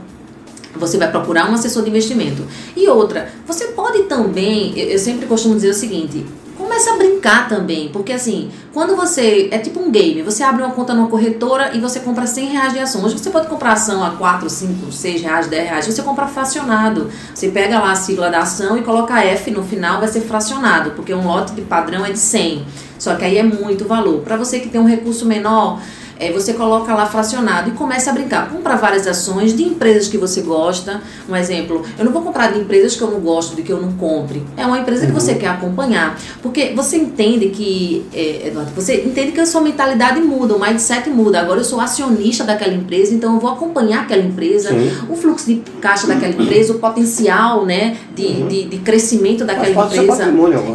você 0.77 0.99
vai 0.99 1.11
procurar 1.11 1.51
um 1.51 1.55
assessor 1.55 1.83
de 1.83 1.91
investimento. 1.91 2.43
E 2.77 2.89
outra, 2.89 3.31
você 3.47 3.67
pode 3.69 4.05
também, 4.05 4.79
eu 4.79 4.99
sempre 4.99 5.27
costumo 5.27 5.55
dizer 5.55 5.71
o 5.71 5.75
seguinte, 5.75 6.25
Começa 6.57 6.93
a 6.93 6.97
brincar 6.97 7.49
também, 7.49 7.89
porque 7.89 8.13
assim, 8.13 8.49
quando 8.73 8.95
você. 8.95 9.49
É 9.51 9.59
tipo 9.59 9.81
um 9.81 9.91
game, 9.91 10.23
você 10.23 10.45
abre 10.45 10.63
uma 10.63 10.73
conta 10.73 10.95
numa 10.95 11.09
corretora 11.09 11.73
e 11.75 11.81
você 11.81 11.99
compra 11.99 12.27
100 12.27 12.47
reais 12.47 12.73
de 12.73 12.79
ação. 12.79 13.05
Hoje 13.05 13.19
você 13.19 13.29
pode 13.29 13.49
comprar 13.49 13.73
ação 13.73 14.05
a 14.05 14.13
4, 14.13 14.49
5, 14.49 14.93
6 14.93 15.23
reais, 15.23 15.47
10 15.49 15.69
reais. 15.69 15.87
Você 15.87 16.01
compra 16.03 16.29
fracionado. 16.29 17.11
Você 17.35 17.49
pega 17.49 17.81
lá 17.81 17.91
a 17.91 17.97
sigla 17.97 18.31
da 18.31 18.39
ação 18.39 18.79
e 18.79 18.83
coloca 18.83 19.21
F 19.21 19.51
no 19.51 19.65
final, 19.65 19.99
vai 19.99 20.09
ser 20.09 20.21
fracionado, 20.21 20.93
porque 20.93 21.13
um 21.13 21.27
lote 21.27 21.55
de 21.55 21.63
padrão 21.63 22.07
é 22.07 22.13
de 22.13 22.19
100. 22.21 22.65
Só 23.01 23.17
que 23.17 23.25
aí 23.25 23.37
é 23.37 23.43
muito 23.43 23.85
valor. 23.87 24.21
Para 24.21 24.37
você 24.37 24.61
que 24.61 24.69
tem 24.69 24.81
um 24.81 24.87
recurso 24.87 25.27
menor 25.27 25.81
é, 26.19 26.33
você 26.33 26.53
coloca 26.53 26.95
lá 26.95 27.07
fracionado 27.07 27.71
e 27.71 27.73
começa 27.73 28.11
a 28.11 28.13
brincar. 28.13 28.51
Compra 28.51 28.77
várias 28.77 29.07
ações 29.07 29.55
de 29.55 29.63
empresas 29.63 30.09
que 30.09 30.17
você 30.17 30.43
gosta. 30.43 31.01
Um 31.29 31.35
exemplo, 31.35 31.83
eu 31.99 32.05
não 32.05 32.13
vou 32.13 32.23
comprar 32.23 32.53
de 32.53 32.61
empresas 32.61 32.97
que 32.97 33.03
eu 33.03 33.11
não 33.11 33.21
gosto, 33.21 33.57
de 33.57 33.63
que 33.63 33.73
eu 33.73 33.81
não 33.81 33.93
compre. 33.93 34.43
É 34.57 34.67
uma 34.67 34.79
empresa 34.79 35.03
uhum. 35.03 35.09
que 35.09 35.15
você 35.15 35.35
quer 35.35 35.49
acompanhar. 35.49 36.19
Porque 36.43 36.73
você 36.75 36.97
entende 36.97 37.49
que, 37.49 38.07
é, 38.13 38.49
Eduardo, 38.49 38.73
você 38.75 39.03
entende 39.05 39.33
que 39.33 39.41
a 39.41 39.47
sua 39.47 39.61
mentalidade 39.61 40.21
muda, 40.21 40.55
o 40.55 40.61
mindset 40.61 41.09
muda. 41.11 41.41
Agora 41.41 41.61
eu 41.61 41.65
sou 41.65 41.81
acionista 41.81 42.45
daquela 42.45 42.75
empresa, 42.75 43.15
então 43.15 43.35
eu 43.35 43.41
vou 43.41 43.51
acompanhar 43.51 44.03
aquela 44.03 44.23
empresa, 44.23 44.71
Sim. 44.71 44.93
o 45.09 45.17
fluxo 45.17 45.47
de 45.47 45.63
caixa 45.81 46.07
daquela 46.07 46.33
empresa, 46.33 46.73
o 46.73 46.79
potencial 46.79 47.65
né, 47.65 47.97
de, 48.15 48.27
uhum. 48.27 48.49
de, 48.49 48.65
de, 48.65 48.79
crescimento 48.79 49.45
daquela 49.45 49.71
empresa. 49.71 50.25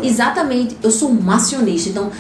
Exatamente, 0.04 0.78
eu 0.84 0.92
sou 0.92 1.12
um 1.12 1.32
acionista. 1.32 1.90
Então, 1.90 2.12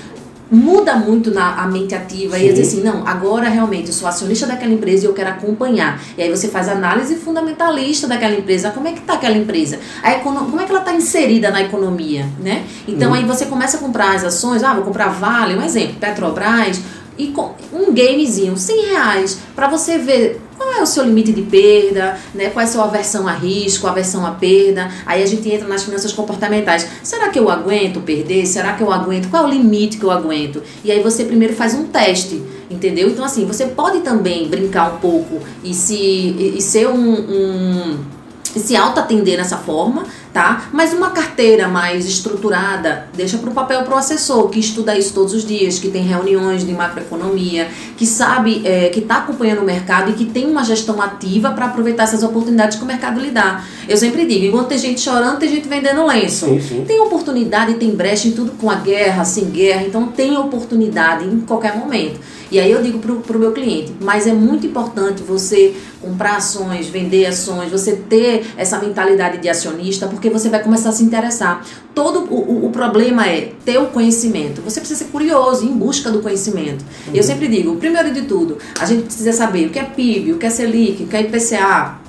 muda 0.51 0.95
muito 0.95 1.31
na 1.31 1.61
a 1.61 1.67
mente 1.67 1.93
ativa 1.93 2.37
Sim. 2.37 2.45
e 2.45 2.53
diz 2.53 2.67
assim, 2.67 2.81
não, 2.81 3.07
agora 3.07 3.49
realmente 3.49 3.87
eu 3.87 3.93
sou 3.93 4.07
acionista 4.07 4.47
daquela 4.47 4.73
empresa 4.73 5.05
e 5.05 5.07
eu 5.07 5.13
quero 5.13 5.29
acompanhar. 5.29 6.01
E 6.17 6.23
aí 6.23 6.29
você 6.29 6.47
faz 6.47 6.67
análise 6.67 7.15
fundamentalista 7.15 8.07
daquela 8.07 8.35
empresa, 8.35 8.71
como 8.71 8.87
é 8.87 8.93
que 8.93 8.99
está 8.99 9.13
aquela 9.13 9.37
empresa? 9.37 9.79
A 10.01 10.11
econo, 10.13 10.45
como 10.45 10.59
é 10.59 10.65
que 10.65 10.71
ela 10.71 10.79
está 10.79 10.93
inserida 10.93 11.51
na 11.51 11.61
economia, 11.61 12.25
né? 12.39 12.63
Então 12.87 13.11
hum. 13.11 13.13
aí 13.13 13.23
você 13.23 13.45
começa 13.45 13.77
a 13.77 13.79
comprar 13.79 14.15
as 14.15 14.23
ações, 14.23 14.63
ah, 14.63 14.73
vou 14.73 14.83
comprar 14.83 15.09
Vale, 15.09 15.55
um 15.55 15.63
exemplo, 15.63 15.95
Petrobras, 15.99 16.81
e 17.19 17.27
com 17.27 17.53
um 17.73 17.93
gamezinho, 17.93 18.57
100 18.57 18.85
reais, 18.85 19.39
para 19.53 19.67
você 19.67 19.97
ver 19.97 20.39
qual 20.57 20.73
é 20.73 20.81
o 20.81 20.85
seu 20.85 21.03
limite 21.03 21.33
de 21.33 21.41
perda, 21.41 22.17
né? 22.33 22.49
qual 22.49 22.61
é 22.61 22.67
a 22.67 22.71
sua 22.71 22.85
aversão 22.85 23.27
a 23.27 23.33
risco, 23.33 23.87
aversão 23.87 24.25
a 24.25 24.31
perda. 24.31 24.89
Aí 25.05 25.21
a 25.21 25.25
gente 25.25 25.49
entra 25.49 25.67
nas 25.67 25.83
finanças 25.83 26.13
comportamentais. 26.13 26.87
Será 27.03 27.29
que 27.29 27.37
eu 27.37 27.49
aguento 27.49 27.99
perder? 28.01 28.45
Será 28.45 28.73
que 28.73 28.81
eu 28.81 28.91
aguento? 28.91 29.29
Qual 29.29 29.43
é 29.43 29.47
o 29.47 29.49
limite 29.49 29.97
que 29.97 30.03
eu 30.03 30.11
aguento? 30.11 30.63
E 30.83 30.91
aí 30.91 31.03
você 31.03 31.25
primeiro 31.25 31.53
faz 31.53 31.73
um 31.73 31.85
teste, 31.87 32.41
entendeu? 32.69 33.09
Então, 33.09 33.25
assim, 33.25 33.45
você 33.45 33.67
pode 33.67 33.99
também 33.99 34.47
brincar 34.47 34.93
um 34.93 34.97
pouco 34.99 35.41
e, 35.63 35.73
se, 35.73 35.95
e, 35.95 36.55
e 36.57 36.61
ser 36.61 36.87
um, 36.87 37.11
um 37.11 37.97
se 38.43 38.75
auto-atender 38.75 39.37
nessa 39.37 39.57
forma, 39.57 40.05
tá? 40.33 40.69
Mas 40.71 40.93
uma 40.93 41.11
carteira 41.11 41.67
mais 41.67 42.05
estruturada, 42.05 43.07
deixa 43.13 43.37
para 43.37 43.49
o 43.49 43.53
papel 43.53 43.83
para 43.83 43.95
o 43.95 43.97
assessor, 43.97 44.49
que 44.49 44.59
estuda 44.59 44.97
isso 44.97 45.13
todos 45.13 45.33
os 45.33 45.45
dias, 45.45 45.79
que 45.79 45.89
tem 45.89 46.03
reuniões 46.03 46.65
de 46.65 46.71
macroeconomia, 46.71 47.67
que 47.97 48.05
sabe, 48.05 48.61
é, 48.65 48.89
que 48.89 48.99
está 48.99 49.17
acompanhando 49.17 49.61
o 49.61 49.65
mercado 49.65 50.11
e 50.11 50.13
que 50.13 50.25
tem 50.25 50.45
uma 50.45 50.63
gestão 50.63 51.01
ativa 51.01 51.51
para 51.51 51.65
aproveitar 51.65 52.03
essas 52.03 52.23
oportunidades 52.23 52.77
que 52.77 52.83
o 52.83 52.87
mercado 52.87 53.19
lhe 53.19 53.31
dá. 53.31 53.63
Eu 53.89 53.97
sempre 53.97 54.23
digo, 54.27 54.45
enquanto 54.45 54.67
tem 54.67 54.77
gente 54.77 55.01
chorando, 55.01 55.39
tem 55.39 55.49
gente 55.49 55.67
vendendo 55.67 56.05
lenço. 56.05 56.45
Sim, 56.45 56.61
sim. 56.61 56.85
Tem 56.87 56.99
oportunidade, 56.99 57.73
tem 57.73 57.89
brecha 57.89 58.27
em 58.27 58.31
tudo 58.31 58.51
com 58.51 58.69
a 58.69 58.75
guerra, 58.75 59.25
sem 59.25 59.45
guerra, 59.45 59.83
então 59.83 60.07
tem 60.09 60.37
oportunidade 60.37 61.25
em 61.25 61.39
qualquer 61.39 61.75
momento. 61.75 62.19
E 62.51 62.59
aí 62.59 62.71
eu 62.71 62.81
digo 62.81 62.99
para 62.99 63.37
o 63.37 63.39
meu 63.39 63.51
cliente, 63.51 63.91
mas 63.99 64.27
é 64.27 64.33
muito 64.33 64.65
importante 64.65 65.23
você 65.23 65.73
comprar 66.01 66.37
ações, 66.37 66.87
vender 66.87 67.25
ações, 67.25 67.71
você 67.71 67.95
ter 67.95 68.45
essa 68.57 68.79
mentalidade 68.79 69.39
de 69.39 69.49
acionista, 69.49 70.07
porque 70.07 70.29
você 70.29 70.49
vai 70.49 70.61
começar 70.61 70.89
a 70.89 70.91
se 70.91 71.03
interessar. 71.03 71.65
Todo 71.93 72.21
o, 72.31 72.35
o, 72.35 72.65
o 72.67 72.69
problema 72.69 73.27
é 73.27 73.53
ter 73.65 73.79
o 73.79 73.87
conhecimento. 73.87 74.61
Você 74.61 74.79
precisa 74.79 75.03
ser 75.03 75.11
curioso, 75.11 75.65
em 75.65 75.73
busca 75.73 76.11
do 76.11 76.21
conhecimento. 76.21 76.85
Uhum. 77.07 77.15
Eu 77.15 77.23
sempre 77.23 77.47
digo, 77.47 77.75
primeiro 77.75 78.13
de 78.13 78.21
tudo, 78.23 78.57
a 78.79 78.85
gente 78.85 79.03
precisa 79.03 79.33
saber 79.33 79.67
o 79.67 79.69
que 79.71 79.79
é 79.79 79.83
PIB, 79.83 80.33
o 80.33 80.37
que 80.37 80.45
é 80.45 80.49
Selic, 80.49 81.03
o 81.03 81.07
que 81.07 81.15
é 81.15 81.21
IPCA, 81.21 82.08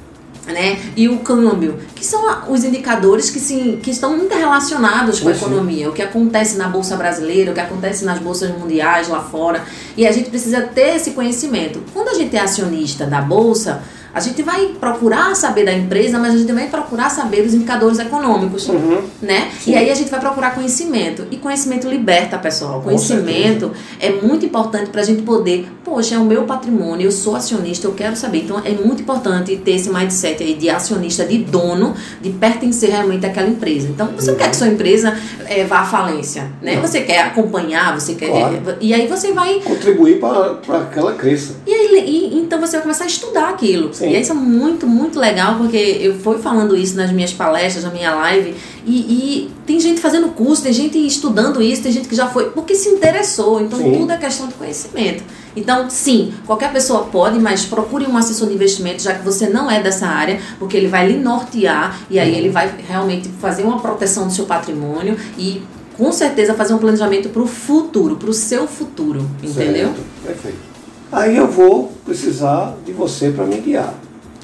né? 0.53 0.79
E 0.97 1.09
o 1.09 1.19
câmbio, 1.19 1.79
que 1.95 2.05
são 2.05 2.51
os 2.51 2.65
indicadores 2.65 3.31
que, 3.31 3.39
sim, 3.39 3.79
que 3.83 3.91
estão 3.91 4.17
interrelacionados 4.17 5.21
com 5.21 5.29
a 5.29 5.33
economia, 5.33 5.89
o 5.89 5.93
que 5.93 6.03
acontece 6.03 6.57
na 6.57 6.69
bolsa 6.69 6.97
brasileira, 6.97 7.51
o 7.51 7.55
que 7.55 7.61
acontece 7.61 8.05
nas 8.05 8.19
bolsas 8.19 8.51
mundiais 8.51 9.09
lá 9.09 9.21
fora, 9.21 9.63
e 9.97 10.07
a 10.07 10.13
gente 10.13 10.31
precisa 10.31 10.63
ter 10.63 10.97
esse 10.97 11.13
conhecimento. 11.13 11.83
Quando 11.93 12.09
a 12.09 12.15
gente 12.15 12.37
é 12.37 12.41
acionista 12.41 13.07
da 13.07 13.21
bolsa, 13.21 13.83
a 14.13 14.21
gente 14.21 14.43
vai 14.43 14.69
procurar 14.81 15.35
saber 15.35 15.65
da 15.65 15.73
empresa, 15.73 16.19
mas 16.19 16.35
a 16.35 16.37
gente 16.37 16.47
também 16.47 16.69
vai 16.69 16.81
procurar 16.81 17.11
saber 17.11 17.43
dos 17.43 17.55
indicadores 17.55 17.99
econômicos, 17.99 18.69
uhum. 18.69 19.03
né? 19.23 19.51
Sim. 19.61 19.73
E 19.73 19.77
aí 19.77 19.91
a 19.91 19.95
gente 19.95 20.11
vai 20.11 20.21
procurar 20.21 20.55
conhecimento. 20.55 21.27
E 21.31 21.37
conhecimento 21.37 21.89
liberta, 21.89 22.39
pessoal. 22.39 22.81
Conhecimento 22.81 23.73
é 24.01 24.11
muito 24.11 24.45
importante 24.45 24.91
para 24.91 25.01
a 25.01 25.05
gente 25.05 25.23
poder, 25.23 25.69
poxa, 25.85 26.17
é 26.17 26.19
o 26.19 26.25
meu 26.25 26.45
patrimônio, 26.45 27.07
eu 27.07 27.13
sou 27.13 27.37
acionista, 27.37 27.87
eu 27.87 27.93
quero 27.93 28.17
saber. 28.17 28.39
Então 28.45 28.61
é 28.65 28.73
muito 28.73 29.03
importante 29.03 29.57
ter 29.57 29.73
esse 29.73 29.91
mindset 29.91 30.43
aí 30.43 30.55
de 30.55 30.69
acionista, 30.69 31.25
de 31.25 31.39
dono, 31.39 31.95
de 32.21 32.31
pertencer 32.31 32.91
realmente 32.91 33.25
àquela 33.27 33.49
empresa. 33.49 33.89
Então 33.89 34.09
você 34.09 34.31
uhum. 34.31 34.37
não 34.37 34.43
quer 34.43 34.51
que 34.51 34.57
sua 34.57 34.69
empresa 34.69 35.17
é, 35.47 35.65
vá 35.65 35.81
à 35.81 35.85
falência, 35.85 36.51
né? 36.61 36.77
Não. 36.77 36.83
Você 36.83 37.03
quer 37.03 37.21
acompanhar, 37.21 37.99
você 37.99 38.15
quer. 38.15 38.29
Claro. 38.29 38.77
E 38.81 38.93
aí 38.93 39.07
você 39.07 39.33
vai. 39.33 39.61
Contribuir 39.61 40.19
para 40.19 40.87
que 40.93 40.99
ela 40.99 41.15
cresça. 41.15 41.55
E 41.67 41.73
aí, 41.73 42.05
e, 42.07 42.39
então 42.39 42.61
você 42.61 42.73
vai 42.73 42.83
começar 42.83 43.05
a 43.05 43.07
estudar 43.07 43.49
aquilo. 43.51 43.91
Sim. 44.01 44.11
E 44.11 44.21
isso 44.21 44.33
é 44.33 44.35
muito, 44.35 44.87
muito 44.87 45.19
legal, 45.19 45.57
porque 45.57 45.77
eu 45.77 46.19
fui 46.19 46.39
falando 46.39 46.75
isso 46.75 46.97
nas 46.97 47.13
minhas 47.13 47.33
palestras, 47.33 47.85
na 47.85 47.91
minha 47.91 48.15
live, 48.15 48.55
e, 48.87 48.97
e, 48.97 49.51
tem 49.67 49.79
gente 49.79 50.01
fazendo 50.01 50.29
curso, 50.29 50.63
tem 50.63 50.73
gente 50.73 50.99
estudando 51.07 51.61
isso, 51.61 51.83
tem 51.83 51.93
gente 51.93 52.09
que 52.09 52.15
já 52.15 52.27
foi, 52.27 52.51
porque 52.51 52.75
se 52.75 52.89
interessou. 52.89 53.61
Então, 53.61 53.79
sim. 53.79 53.93
tudo 53.93 54.11
é 54.11 54.17
questão 54.17 54.49
de 54.49 54.55
conhecimento. 54.55 55.23
Então, 55.55 55.91
sim, 55.91 56.33
qualquer 56.47 56.73
pessoa 56.73 57.05
pode, 57.05 57.39
mas 57.39 57.67
procure 57.67 58.07
um 58.07 58.17
assessor 58.17 58.49
de 58.49 58.55
investimento, 58.55 59.03
já 59.03 59.15
que 59.15 59.23
você 59.23 59.49
não 59.49 59.71
é 59.71 59.83
dessa 59.83 60.07
área, 60.07 60.41
porque 60.59 60.77
ele 60.77 60.89
vai 60.89 61.07
lhe 61.07 61.19
nortear 61.19 62.01
e 62.09 62.19
aí 62.19 62.35
ele 62.35 62.49
vai 62.49 62.73
realmente 62.89 63.29
fazer 63.41 63.65
uma 63.65 63.81
proteção 63.81 64.27
do 64.27 64.33
seu 64.33 64.47
patrimônio 64.47 65.17
e 65.37 65.63
com 65.99 66.11
certeza 66.11 66.55
fazer 66.55 66.73
um 66.73 66.79
planejamento 66.79 67.29
para 67.29 67.43
o 67.43 67.47
futuro, 67.47 68.17
para 68.17 68.31
o 68.31 68.35
seu 68.35 68.67
futuro, 68.67 69.29
entendeu? 69.43 69.89
Certo. 69.89 70.01
Perfeito. 70.25 70.70
Aí 71.13 71.37
eu 71.37 71.49
vou 71.49 71.93
precisar 72.05 72.77
de 72.85 72.93
você 72.93 73.31
para 73.31 73.45
me 73.45 73.59
guiar. 73.59 73.95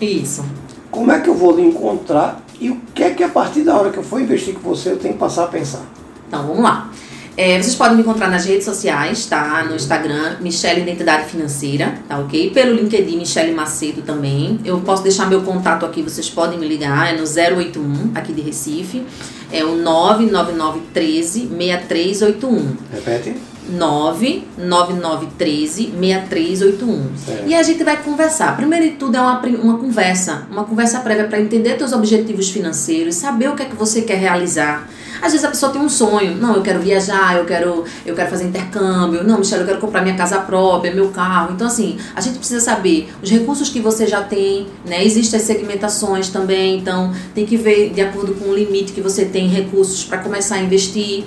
Isso. 0.01 0.45
Como 0.91 1.13
é 1.13 1.21
que 1.21 1.29
eu 1.29 1.35
vou 1.35 1.55
lhe 1.55 1.63
encontrar 1.63 2.45
e 2.61 2.71
o 2.71 2.81
que 2.95 3.03
é 3.03 3.11
que 3.11 3.23
a 3.23 3.29
partir 3.29 3.63
da 3.63 3.77
hora 3.77 3.91
que 3.91 3.99
eu 3.99 4.03
for 4.03 4.21
investir 4.21 4.55
com 4.55 4.61
você 4.61 4.91
eu 4.91 4.99
tenho 4.99 5.15
que 5.15 5.21
passar 5.21 5.45
a 5.45 5.49
pensar? 5.49 5.83
Então 6.27 6.47
vamos 6.47 6.63
lá. 6.63 6.91
É, 7.37 7.61
vocês 7.61 7.75
podem 7.75 7.97
me 7.97 8.03
encontrar 8.03 8.31
nas 8.31 8.47
redes 8.47 8.65
sociais, 8.65 9.27
tá? 9.27 9.63
No 9.69 9.77
Instagram, 9.77 10.37
Michelle 10.41 10.81
Identidade 10.81 11.29
Financeira, 11.29 11.99
tá 12.09 12.19
ok? 12.19 12.51
Pelo 12.51 12.75
LinkedIn, 12.75 13.19
Michelle 13.19 13.53
Macedo 13.53 14.01
também. 14.01 14.59
Eu 14.65 14.81
posso 14.81 15.03
deixar 15.03 15.29
meu 15.29 15.43
contato 15.43 15.85
aqui, 15.85 16.01
vocês 16.01 16.31
podem 16.31 16.59
me 16.59 16.67
ligar, 16.67 17.13
é 17.13 17.19
no 17.19 17.25
081, 17.25 18.13
aqui 18.15 18.33
de 18.33 18.41
Recife. 18.41 19.05
É 19.53 19.63
o 19.63 19.77
99913 19.77 21.49
6381. 21.49 22.77
Repete. 22.91 23.37
99913 23.69 25.93
6381. 25.99 27.47
E 27.47 27.55
a 27.55 27.63
gente 27.63 27.85
vai 27.85 28.03
conversar. 28.03 28.57
Primeiro 28.57 28.87
de 28.87 28.93
tudo 28.93 29.17
é 29.17 29.21
uma, 29.21 29.41
uma 29.41 29.79
conversa, 29.79 30.47
uma 30.51 30.65
conversa 30.65 31.01
prévia 31.01 31.25
para 31.25 31.41
entender 31.41 31.79
seus 31.79 31.93
objetivos 31.93 32.51
financeiros, 32.51 33.17
saber 33.17 33.49
o 33.49 33.55
que 33.55 33.63
é 33.63 33.67
que 33.67 33.77
você 33.77 34.03
quer 34.03 34.19
realizar. 34.19 34.89
Às 35.21 35.33
vezes 35.33 35.45
a 35.45 35.49
pessoa 35.49 35.73
tem 35.73 35.81
um 35.81 35.89
sonho, 35.89 36.37
não, 36.37 36.57
eu 36.57 36.63
quero 36.63 36.81
viajar, 36.81 37.37
eu 37.37 37.45
quero, 37.45 37.85
eu 38.05 38.15
quero 38.15 38.29
fazer 38.29 38.45
intercâmbio, 38.45 39.25
não, 39.25 39.39
Michelle, 39.39 39.63
eu 39.63 39.67
quero 39.67 39.81
comprar 39.81 40.03
minha 40.03 40.15
casa 40.15 40.39
própria, 40.41 40.95
meu 40.95 41.09
carro. 41.09 41.55
Então, 41.55 41.67
assim, 41.67 41.97
a 42.15 42.21
gente 42.21 42.39
precisa 42.39 42.61
saber 42.61 43.09
os 43.23 43.31
recursos 43.31 43.69
que 43.69 43.81
você 43.81 44.07
já 44.07 44.23
tem, 44.23 44.67
né? 44.85 45.05
Existem 45.05 45.41
as 45.41 45.47
segmentações 45.47 46.29
também, 46.29 46.79
então 46.79 47.13
tem 47.35 47.47
que 47.47 47.57
ver 47.57 47.91
de 47.91 48.01
acordo 48.01 48.35
com 48.35 48.51
o 48.51 48.55
limite 48.55 48.93
que 48.93 49.01
você 49.01 49.25
tem 49.25 49.49
recursos 49.49 50.05
para 50.05 50.19
começar 50.19 50.57
a 50.57 50.61
investir. 50.61 51.25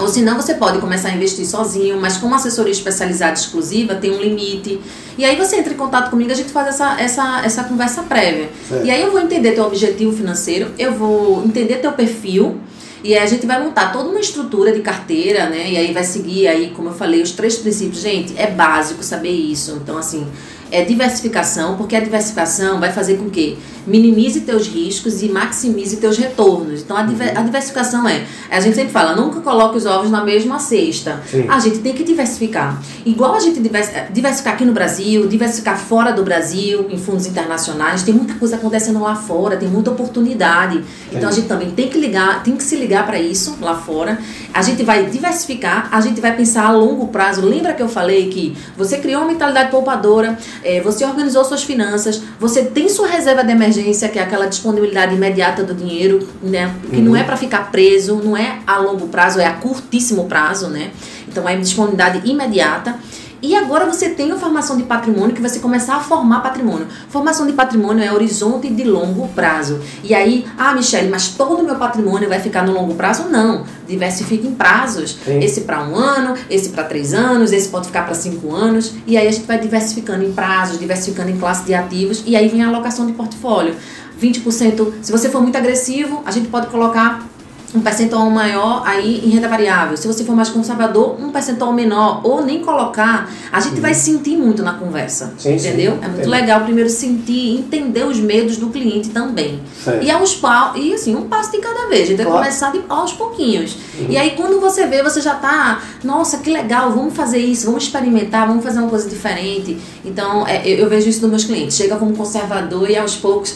Ou 0.00 0.08
senão 0.08 0.36
você 0.36 0.54
pode 0.54 0.78
começar 0.78 1.08
a 1.08 1.14
investir 1.14 1.46
sozinho, 1.46 2.00
mas 2.00 2.16
com 2.16 2.26
uma 2.26 2.36
assessoria 2.36 2.72
especializada 2.72 3.34
exclusiva 3.34 3.94
tem 3.94 4.10
um 4.10 4.20
limite. 4.20 4.80
E 5.16 5.24
aí 5.24 5.36
você 5.36 5.56
entra 5.56 5.72
em 5.72 5.76
contato 5.76 6.10
comigo, 6.10 6.30
a 6.30 6.34
gente 6.34 6.50
faz 6.50 6.68
essa, 6.68 7.00
essa, 7.00 7.42
essa 7.44 7.64
conversa 7.64 8.02
prévia. 8.02 8.48
Certo. 8.68 8.86
E 8.86 8.90
aí 8.90 9.02
eu 9.02 9.10
vou 9.10 9.20
entender 9.20 9.52
teu 9.52 9.64
objetivo 9.64 10.12
financeiro, 10.12 10.70
eu 10.78 10.92
vou 10.92 11.44
entender 11.44 11.76
teu 11.76 11.92
perfil. 11.92 12.60
E 13.02 13.14
aí 13.14 13.22
a 13.22 13.26
gente 13.26 13.46
vai 13.46 13.62
montar 13.62 13.92
toda 13.92 14.10
uma 14.10 14.20
estrutura 14.20 14.72
de 14.72 14.80
carteira, 14.80 15.48
né? 15.48 15.70
E 15.70 15.76
aí 15.76 15.92
vai 15.92 16.04
seguir 16.04 16.46
aí, 16.48 16.70
como 16.76 16.90
eu 16.90 16.94
falei, 16.94 17.22
os 17.22 17.32
três 17.32 17.56
princípios. 17.56 18.02
Gente, 18.02 18.34
é 18.36 18.46
básico 18.46 19.02
saber 19.02 19.30
isso. 19.30 19.78
Então, 19.82 19.96
assim, 19.96 20.26
é 20.70 20.84
diversificação, 20.84 21.76
porque 21.76 21.96
a 21.96 22.00
diversificação 22.00 22.80
vai 22.80 22.92
fazer 22.92 23.16
com 23.16 23.28
que 23.28 23.58
minimize 23.86 24.42
teus 24.42 24.68
riscos 24.68 25.22
e 25.22 25.28
maximize 25.28 25.96
teus 25.96 26.16
retornos. 26.16 26.82
Então 26.82 26.96
a, 26.96 27.02
diver, 27.02 27.36
a 27.36 27.42
diversificação 27.42 28.08
é, 28.08 28.24
a 28.50 28.60
gente 28.60 28.74
sempre 28.74 28.92
fala, 28.92 29.16
nunca 29.16 29.40
coloque 29.40 29.76
os 29.76 29.86
ovos 29.86 30.10
na 30.10 30.24
mesma 30.24 30.58
cesta. 30.58 31.20
Sim. 31.30 31.46
A 31.48 31.58
gente 31.58 31.78
tem 31.78 31.94
que 31.94 32.04
diversificar. 32.04 32.80
Igual 33.04 33.34
a 33.34 33.40
gente 33.40 33.60
diversificar 33.60 34.54
aqui 34.54 34.64
no 34.64 34.72
Brasil, 34.72 35.26
diversificar 35.26 35.78
fora 35.78 36.12
do 36.12 36.22
Brasil, 36.22 36.86
em 36.90 36.98
fundos 36.98 37.26
internacionais, 37.26 38.02
tem 38.02 38.14
muita 38.14 38.34
coisa 38.34 38.56
acontecendo 38.56 39.00
lá 39.00 39.16
fora, 39.16 39.56
tem 39.56 39.68
muita 39.68 39.90
oportunidade. 39.90 40.82
Então 41.10 41.28
a 41.28 41.32
gente 41.32 41.48
também 41.48 41.70
tem 41.70 41.88
que 41.88 41.98
ligar, 41.98 42.42
tem 42.42 42.56
que 42.56 42.62
se 42.62 42.76
ligar 42.76 43.06
para 43.06 43.18
isso 43.18 43.56
lá 43.60 43.74
fora. 43.74 44.18
A 44.52 44.62
gente 44.62 44.82
vai 44.82 45.06
diversificar, 45.06 45.88
a 45.92 46.00
gente 46.00 46.20
vai 46.20 46.34
pensar 46.36 46.66
a 46.66 46.72
longo 46.72 47.08
prazo. 47.08 47.44
Lembra 47.44 47.72
que 47.72 47.82
eu 47.82 47.88
falei 47.88 48.28
que 48.28 48.56
você 48.76 48.98
criou 48.98 49.22
uma 49.22 49.30
mentalidade 49.30 49.70
poupadora, 49.70 50.38
é, 50.62 50.80
você 50.80 51.04
organizou 51.04 51.44
suas 51.44 51.62
finanças, 51.62 52.22
você 52.38 52.64
tem 52.64 52.88
sua 52.88 53.06
reserva 53.06 53.44
de 53.44 53.52
emergência, 53.52 54.08
que 54.08 54.18
é 54.18 54.22
aquela 54.22 54.46
disponibilidade 54.46 55.14
imediata 55.14 55.62
do 55.62 55.74
dinheiro, 55.74 56.26
né? 56.42 56.74
Que 56.90 56.96
uhum. 56.96 57.02
não 57.02 57.16
é 57.16 57.22
para 57.22 57.36
ficar 57.36 57.70
preso, 57.70 58.16
não 58.16 58.36
é 58.36 58.58
a 58.66 58.78
longo 58.78 59.08
prazo, 59.08 59.40
é 59.40 59.46
a 59.46 59.52
curtíssimo 59.52 60.26
prazo, 60.26 60.68
né? 60.68 60.90
Então 61.28 61.48
é 61.48 61.56
disponibilidade 61.56 62.28
imediata. 62.28 62.98
E 63.42 63.56
agora 63.56 63.86
você 63.86 64.10
tem 64.10 64.30
a 64.32 64.36
formação 64.36 64.76
de 64.76 64.82
patrimônio 64.82 65.34
que 65.34 65.40
você 65.40 65.58
começar 65.58 65.96
a 65.96 66.00
formar 66.00 66.40
patrimônio. 66.40 66.86
Formação 67.08 67.46
de 67.46 67.52
patrimônio 67.52 68.04
é 68.04 68.12
horizonte 68.12 68.68
de 68.68 68.84
longo 68.84 69.28
prazo. 69.28 69.80
E 70.04 70.14
aí, 70.14 70.46
ah, 70.58 70.74
Michelle, 70.74 71.08
mas 71.08 71.28
todo 71.28 71.60
o 71.60 71.64
meu 71.64 71.76
patrimônio 71.76 72.28
vai 72.28 72.40
ficar 72.40 72.64
no 72.66 72.72
longo 72.72 72.94
prazo? 72.94 73.28
Não. 73.28 73.64
Diversifica 73.88 74.46
em 74.46 74.54
prazos. 74.54 75.18
Sim. 75.24 75.40
Esse 75.40 75.62
para 75.62 75.82
um 75.82 75.96
ano, 75.96 76.34
esse 76.50 76.70
para 76.70 76.84
três 76.84 77.14
anos, 77.14 77.52
esse 77.52 77.68
pode 77.68 77.86
ficar 77.86 78.02
para 78.02 78.14
cinco 78.14 78.54
anos. 78.54 78.94
E 79.06 79.16
aí 79.16 79.26
a 79.26 79.30
gente 79.30 79.46
vai 79.46 79.58
diversificando 79.58 80.24
em 80.24 80.32
prazos, 80.32 80.78
diversificando 80.78 81.30
em 81.30 81.38
classe 81.38 81.64
de 81.64 81.74
ativos. 81.74 82.22
E 82.26 82.36
aí 82.36 82.48
vem 82.48 82.62
a 82.62 82.68
alocação 82.68 83.06
de 83.06 83.12
portfólio. 83.12 83.74
20%, 84.20 84.92
se 85.00 85.10
você 85.10 85.30
for 85.30 85.40
muito 85.40 85.56
agressivo, 85.56 86.22
a 86.26 86.30
gente 86.30 86.48
pode 86.48 86.66
colocar 86.66 87.26
um 87.74 87.80
percentual 87.80 88.28
maior 88.30 88.82
aí 88.84 89.22
em 89.24 89.30
renda 89.30 89.48
variável. 89.48 89.96
Se 89.96 90.06
você 90.06 90.24
for 90.24 90.34
mais 90.34 90.48
conservador, 90.48 91.16
um 91.20 91.30
percentual 91.30 91.72
menor 91.72 92.20
ou 92.24 92.44
nem 92.44 92.60
colocar, 92.60 93.30
a 93.52 93.60
gente 93.60 93.76
uhum. 93.76 93.80
vai 93.80 93.94
sentir 93.94 94.36
muito 94.36 94.62
na 94.62 94.74
conversa, 94.74 95.34
sim, 95.38 95.54
entendeu? 95.54 95.92
Sim, 95.92 95.98
é 96.02 96.08
muito 96.08 96.28
legal 96.28 96.62
primeiro 96.62 96.90
sentir, 96.90 97.58
entender 97.58 98.04
os 98.04 98.18
medos 98.18 98.56
do 98.56 98.70
cliente 98.70 99.10
também. 99.10 99.60
Certo. 99.84 100.04
E 100.04 100.10
aos 100.10 100.34
pau, 100.34 100.76
e 100.76 100.94
assim, 100.94 101.14
um 101.14 101.28
passo 101.28 101.52
de 101.52 101.58
cada 101.58 101.88
vez, 101.88 102.02
a 102.02 102.06
gente 102.06 102.16
claro. 102.16 102.32
vai 102.32 102.40
começar 102.40 102.72
de, 102.72 102.82
aos 102.88 103.12
pouquinhos. 103.12 103.76
Uhum. 103.98 104.06
E 104.08 104.16
aí 104.16 104.32
quando 104.32 104.60
você 104.60 104.86
vê, 104.86 105.02
você 105.02 105.20
já 105.20 105.34
tá, 105.34 105.80
nossa, 106.02 106.38
que 106.38 106.50
legal, 106.50 106.90
vamos 106.90 107.14
fazer 107.14 107.38
isso, 107.38 107.66
vamos 107.66 107.84
experimentar, 107.84 108.48
vamos 108.48 108.64
fazer 108.64 108.80
uma 108.80 108.90
coisa 108.90 109.08
diferente. 109.08 109.78
Então, 110.04 110.46
é, 110.46 110.66
eu, 110.66 110.78
eu 110.78 110.88
vejo 110.88 111.08
isso 111.08 111.20
nos 111.22 111.30
meus 111.30 111.44
clientes, 111.44 111.76
chega 111.76 111.96
como 111.96 112.16
conservador 112.16 112.90
e 112.90 112.96
aos 112.96 113.14
poucos, 113.14 113.54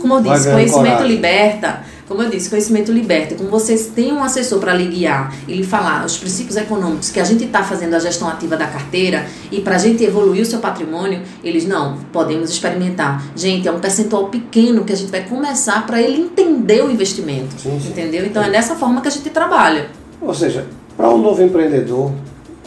como 0.00 0.14
eu 0.14 0.22
disse, 0.22 0.50
conhecimento 0.50 0.96
coragem. 0.96 1.08
liberta 1.08 1.90
como 2.10 2.24
eu 2.24 2.28
disse, 2.28 2.50
conhecimento 2.50 2.90
liberta. 2.90 3.36
Como 3.36 3.48
vocês 3.48 3.86
têm 3.86 4.12
um 4.12 4.20
assessor 4.20 4.58
para 4.58 4.74
lhe 4.74 4.88
guiar 4.88 5.32
e 5.46 5.54
lhe 5.54 5.62
falar 5.62 6.04
os 6.04 6.18
princípios 6.18 6.56
econômicos 6.56 7.08
que 7.08 7.20
a 7.20 7.24
gente 7.24 7.44
está 7.44 7.62
fazendo 7.62 7.94
a 7.94 8.00
gestão 8.00 8.26
ativa 8.28 8.56
da 8.56 8.66
carteira 8.66 9.26
e 9.48 9.60
para 9.60 9.76
a 9.76 9.78
gente 9.78 10.02
evoluir 10.02 10.42
o 10.42 10.44
seu 10.44 10.58
patrimônio, 10.58 11.22
eles 11.44 11.64
não, 11.68 11.98
podemos 12.12 12.50
experimentar. 12.50 13.24
Gente, 13.36 13.68
é 13.68 13.70
um 13.70 13.78
percentual 13.78 14.26
pequeno 14.26 14.84
que 14.84 14.92
a 14.92 14.96
gente 14.96 15.12
vai 15.12 15.22
começar 15.22 15.86
para 15.86 16.02
ele 16.02 16.20
entender 16.20 16.82
o 16.82 16.90
investimento. 16.90 17.54
Sim, 17.56 17.78
sim. 17.80 17.90
Entendeu? 17.90 18.26
Então 18.26 18.42
é 18.42 18.50
dessa 18.50 18.74
forma 18.74 19.00
que 19.00 19.06
a 19.06 19.12
gente 19.12 19.30
trabalha. 19.30 19.86
Ou 20.20 20.34
seja, 20.34 20.66
para 20.96 21.08
um 21.10 21.18
novo 21.18 21.40
empreendedor, 21.40 22.10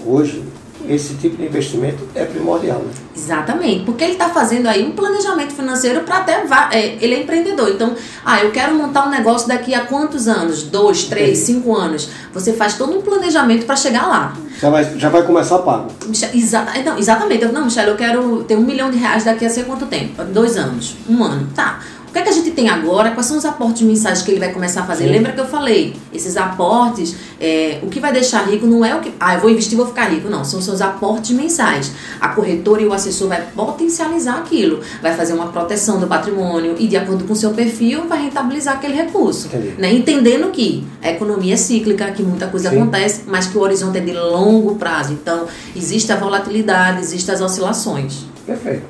hoje, 0.06 0.42
esse 0.88 1.16
tipo 1.16 1.38
de 1.38 1.46
investimento 1.46 2.08
é 2.14 2.26
primordial. 2.26 2.80
Né? 2.80 2.92
Exatamente, 3.16 3.86
porque 3.86 4.04
ele 4.04 4.14
está 4.14 4.30
fazendo 4.30 4.68
aí 4.68 4.86
um 4.86 4.92
planejamento 4.92 5.54
financeiro 5.54 6.02
para 6.02 6.18
até. 6.18 6.44
É, 6.72 6.98
ele 7.00 7.16
é 7.16 7.22
empreendedor. 7.22 7.70
Então, 7.70 7.96
ah, 8.26 8.44
eu 8.44 8.52
quero 8.52 8.76
montar 8.76 9.08
um 9.08 9.10
negócio 9.10 9.48
daqui 9.48 9.74
a 9.74 9.82
quantos 9.86 10.28
anos? 10.28 10.64
Dois, 10.64 11.06
três, 11.06 11.40
Entendi. 11.40 11.60
cinco 11.60 11.76
anos. 11.76 12.10
Você 12.34 12.54
faz 12.54 12.76
todo 12.76 12.98
um 12.98 13.02
planejamento 13.02 13.66
para 13.66 13.76
chegar 13.76 14.08
lá. 14.08 14.36
Já 14.60 14.70
vai, 14.70 15.00
já 15.00 15.10
vai 15.10 15.24
começar 15.24 15.60
pago. 15.60 15.92
Exa 16.34 16.66
então, 16.76 16.98
exatamente. 16.98 17.46
Não, 17.46 17.66
Michelle, 17.66 17.90
eu 17.90 17.98
quero 17.98 18.44
ter 18.44 18.56
um 18.56 18.62
milhão 18.62 18.90
de 18.90 18.98
reais 18.98 19.24
daqui 19.24 19.46
a 19.46 19.50
sei 19.50 19.64
quanto 19.64 19.86
tempo? 19.86 20.24
Dois 20.26 20.58
anos, 20.58 20.96
um 21.10 21.24
ano. 21.24 21.48
Tá. 21.56 21.80
O 22.14 22.16
que, 22.16 22.20
é 22.20 22.22
que 22.22 22.30
a 22.30 22.34
gente 22.34 22.52
tem 22.52 22.70
agora? 22.70 23.10
Quais 23.10 23.26
são 23.26 23.36
os 23.36 23.44
aportes 23.44 23.82
mensais 23.82 24.22
que 24.22 24.30
ele 24.30 24.40
vai 24.40 24.54
começar 24.54 24.82
a 24.82 24.86
fazer? 24.86 25.06
Sim. 25.06 25.14
Lembra 25.14 25.32
que 25.32 25.40
eu 25.40 25.48
falei? 25.48 25.96
Esses 26.14 26.38
aportes, 26.38 27.16
é, 27.42 27.80
o 27.82 27.88
que 27.88 28.00
vai 28.00 28.14
deixar 28.14 28.48
rico 28.48 28.68
não 28.68 28.86
é 28.86 28.94
o 28.94 29.00
que. 29.00 29.12
Ah, 29.20 29.34
eu 29.34 29.40
vou 29.40 29.50
investir 29.50 29.74
e 29.74 29.78
vou 29.78 29.88
ficar 29.88 30.12
rico. 30.12 30.30
Não, 30.30 30.46
são 30.46 30.62
seus 30.62 30.80
aportes 30.80 31.32
mensais. 31.36 31.92
A 32.22 32.28
corretora 32.28 32.84
e 32.84 32.86
o 32.86 32.94
assessor 32.94 33.30
vai 33.30 33.42
potencializar 33.42 34.36
aquilo, 34.36 34.82
vai 35.02 35.16
fazer 35.16 35.34
uma 35.34 35.48
proteção 35.48 36.00
do 36.00 36.06
patrimônio 36.06 36.76
e, 36.78 36.88
de 36.88 36.96
acordo 36.96 37.24
com 37.24 37.34
o 37.34 37.36
seu 37.36 37.50
perfil, 37.50 38.08
vai 38.08 38.22
rentabilizar 38.22 38.76
aquele 38.76 38.94
recurso. 38.94 39.50
Né? 39.80 39.92
Entendendo 39.92 40.52
que 40.52 40.86
a 41.02 41.10
economia 41.10 41.56
é 41.56 41.58
cíclica, 41.58 42.12
que 42.12 42.22
muita 42.22 42.46
coisa 42.46 42.70
Sim. 42.70 42.78
acontece, 42.80 43.24
mas 43.26 43.48
que 43.48 43.58
o 43.58 43.62
horizonte 43.62 43.98
é 43.98 44.02
de 44.02 44.14
longo 44.14 44.76
prazo. 44.76 45.14
Então, 45.14 45.48
existe 45.76 46.12
a 46.12 46.16
volatilidade, 46.16 47.02
existem 47.02 47.34
as 47.34 47.42
oscilações. 47.42 48.28
Perfeito. 48.46 48.84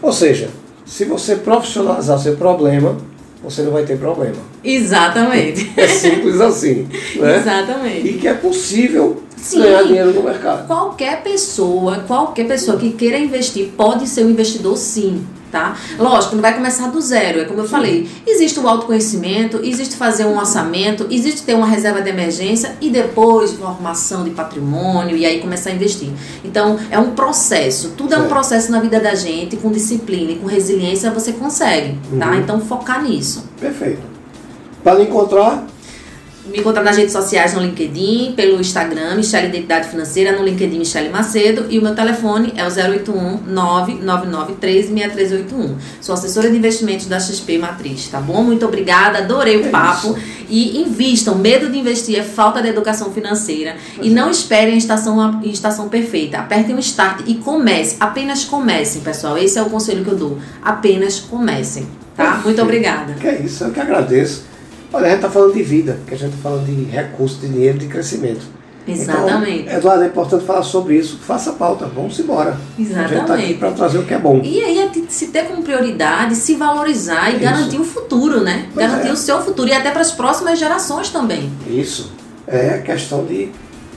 Ou 0.00 0.12
seja, 0.12 0.48
se 0.90 1.04
você 1.04 1.36
profissionalizar 1.36 2.18
seu 2.18 2.36
problema, 2.36 2.96
você 3.44 3.62
não 3.62 3.70
vai 3.70 3.84
ter 3.84 3.96
problema. 3.96 4.34
Exatamente. 4.62 5.72
É 5.76 5.86
simples 5.86 6.40
assim. 6.40 6.88
Né? 7.14 7.36
Exatamente. 7.36 8.08
E 8.08 8.12
que 8.14 8.26
é 8.26 8.34
possível 8.34 9.22
Sim, 9.36 9.60
ganhar 9.60 9.84
dinheiro 9.84 10.12
no 10.12 10.22
mercado. 10.22 10.66
Qualquer 10.66 11.22
pessoa, 11.22 12.00
qualquer 12.06 12.46
pessoa 12.46 12.76
que 12.76 12.90
queira 12.92 13.18
investir 13.18 13.68
pode 13.76 14.08
ser 14.08 14.24
um 14.24 14.30
investidor 14.30 14.76
sim 14.76 15.24
tá? 15.50 15.76
Lógico, 15.98 16.34
não 16.34 16.42
vai 16.42 16.54
começar 16.54 16.88
do 16.88 17.00
zero, 17.00 17.40
é 17.40 17.44
como 17.44 17.60
eu 17.60 17.68
falei. 17.68 18.08
Existe 18.26 18.58
o 18.60 18.68
autoconhecimento, 18.68 19.60
existe 19.62 19.96
fazer 19.96 20.24
um 20.24 20.38
orçamento, 20.38 21.06
existe 21.10 21.42
ter 21.42 21.54
uma 21.54 21.66
reserva 21.66 22.00
de 22.00 22.08
emergência 22.08 22.76
e 22.80 22.90
depois 22.90 23.52
formação 23.52 24.24
de 24.24 24.30
patrimônio 24.30 25.16
e 25.16 25.26
aí 25.26 25.40
começar 25.40 25.70
a 25.70 25.72
investir. 25.72 26.10
Então, 26.44 26.78
é 26.90 26.98
um 26.98 27.10
processo, 27.10 27.90
tudo 27.96 28.10
certo. 28.10 28.22
é 28.22 28.26
um 28.26 28.28
processo 28.28 28.70
na 28.70 28.80
vida 28.80 29.00
da 29.00 29.14
gente, 29.14 29.56
com 29.56 29.70
disciplina 29.70 30.32
e 30.32 30.36
com 30.36 30.46
resiliência 30.46 31.10
você 31.10 31.32
consegue, 31.32 31.98
tá? 32.18 32.30
Uhum. 32.30 32.34
Então, 32.34 32.60
focar 32.60 33.02
nisso. 33.02 33.44
Perfeito. 33.60 34.02
Para 34.82 35.02
encontrar 35.02 35.66
me 36.46 36.58
encontrar 36.58 36.82
nas 36.82 36.96
redes 36.96 37.12
sociais 37.12 37.52
no 37.54 37.60
LinkedIn, 37.60 38.32
pelo 38.34 38.60
Instagram, 38.60 39.16
Michelle 39.16 39.48
Identidade 39.48 39.88
Financeira, 39.88 40.36
no 40.36 40.44
LinkedIn 40.44 40.78
Michelle 40.78 41.10
Macedo 41.10 41.66
e 41.68 41.78
o 41.78 41.82
meu 41.82 41.94
telefone 41.94 42.52
é 42.56 42.66
o 42.66 42.68
081 42.68 43.40
99993 43.46 44.86
6381. 44.86 45.76
Sou 46.00 46.14
assessora 46.14 46.50
de 46.50 46.56
investimentos 46.56 47.06
da 47.06 47.20
XP 47.20 47.58
Matriz, 47.58 48.08
tá 48.08 48.20
bom? 48.20 48.42
Muito 48.42 48.64
obrigada, 48.64 49.18
adorei 49.18 49.58
o 49.58 49.66
é 49.66 49.68
papo 49.68 50.16
isso. 50.16 50.46
e 50.48 50.80
invistam. 50.80 51.34
Medo 51.34 51.68
de 51.68 51.78
investir 51.78 52.18
é 52.18 52.22
falta 52.22 52.62
de 52.62 52.68
educação 52.68 53.12
financeira 53.12 53.76
e 54.00 54.08
é. 54.08 54.10
não 54.10 54.30
esperem 54.30 54.74
a 54.74 54.78
estação, 54.78 55.20
a 55.20 55.44
estação 55.44 55.88
perfeita. 55.88 56.38
Apertem 56.38 56.74
o 56.74 56.78
start 56.80 57.22
e 57.26 57.34
comece, 57.34 57.96
apenas 58.00 58.44
comecem, 58.44 59.02
pessoal. 59.02 59.36
Esse 59.36 59.58
é 59.58 59.62
o 59.62 59.66
conselho 59.66 60.02
que 60.02 60.10
eu 60.10 60.16
dou. 60.16 60.38
Apenas 60.62 61.20
comecem, 61.20 61.86
tá? 62.16 62.40
Muito 62.42 62.62
obrigada. 62.62 63.12
Que 63.14 63.28
é 63.28 63.42
isso, 63.42 63.64
eu 63.64 63.70
que 63.70 63.80
agradeço. 63.80 64.49
Olha, 64.92 65.06
a 65.06 65.08
gente 65.10 65.18
está 65.18 65.30
falando 65.30 65.54
de 65.54 65.62
vida, 65.62 65.98
que 66.06 66.14
a 66.14 66.18
gente 66.18 66.34
está 66.34 66.48
falando 66.48 66.66
de 66.66 66.84
recursos, 66.84 67.40
de 67.40 67.48
dinheiro, 67.48 67.78
de 67.78 67.86
crescimento. 67.86 68.60
Exatamente. 68.86 69.62
Então, 69.62 69.76
Eduardo, 69.76 70.04
é 70.04 70.06
importante 70.06 70.44
falar 70.44 70.62
sobre 70.62 70.96
isso. 70.96 71.18
Faça 71.18 71.52
pauta, 71.52 71.86
vamos 71.86 72.18
embora. 72.18 72.58
Exatamente. 72.78 73.04
A 73.04 73.08
gente 73.08 73.20
está 73.20 73.34
aqui 73.34 73.54
para 73.54 73.72
trazer 73.72 73.98
o 73.98 74.04
que 74.04 74.14
é 74.14 74.18
bom. 74.18 74.40
E 74.42 74.62
aí 74.62 74.78
é 74.80 74.90
se 75.08 75.28
ter 75.28 75.44
como 75.44 75.62
prioridade, 75.62 76.34
se 76.34 76.56
valorizar 76.56 77.30
e 77.30 77.34
isso. 77.34 77.44
garantir 77.44 77.78
o 77.78 77.84
futuro, 77.84 78.40
né? 78.40 78.66
Pois 78.74 78.86
garantir 78.86 79.08
é. 79.08 79.12
o 79.12 79.16
seu 79.16 79.40
futuro 79.42 79.68
e 79.68 79.72
até 79.72 79.90
para 79.90 80.00
as 80.00 80.12
próximas 80.12 80.58
gerações 80.58 81.10
também. 81.10 81.50
Isso. 81.68 82.12
É 82.46 82.78
questão 82.78 83.24
de 83.24 83.50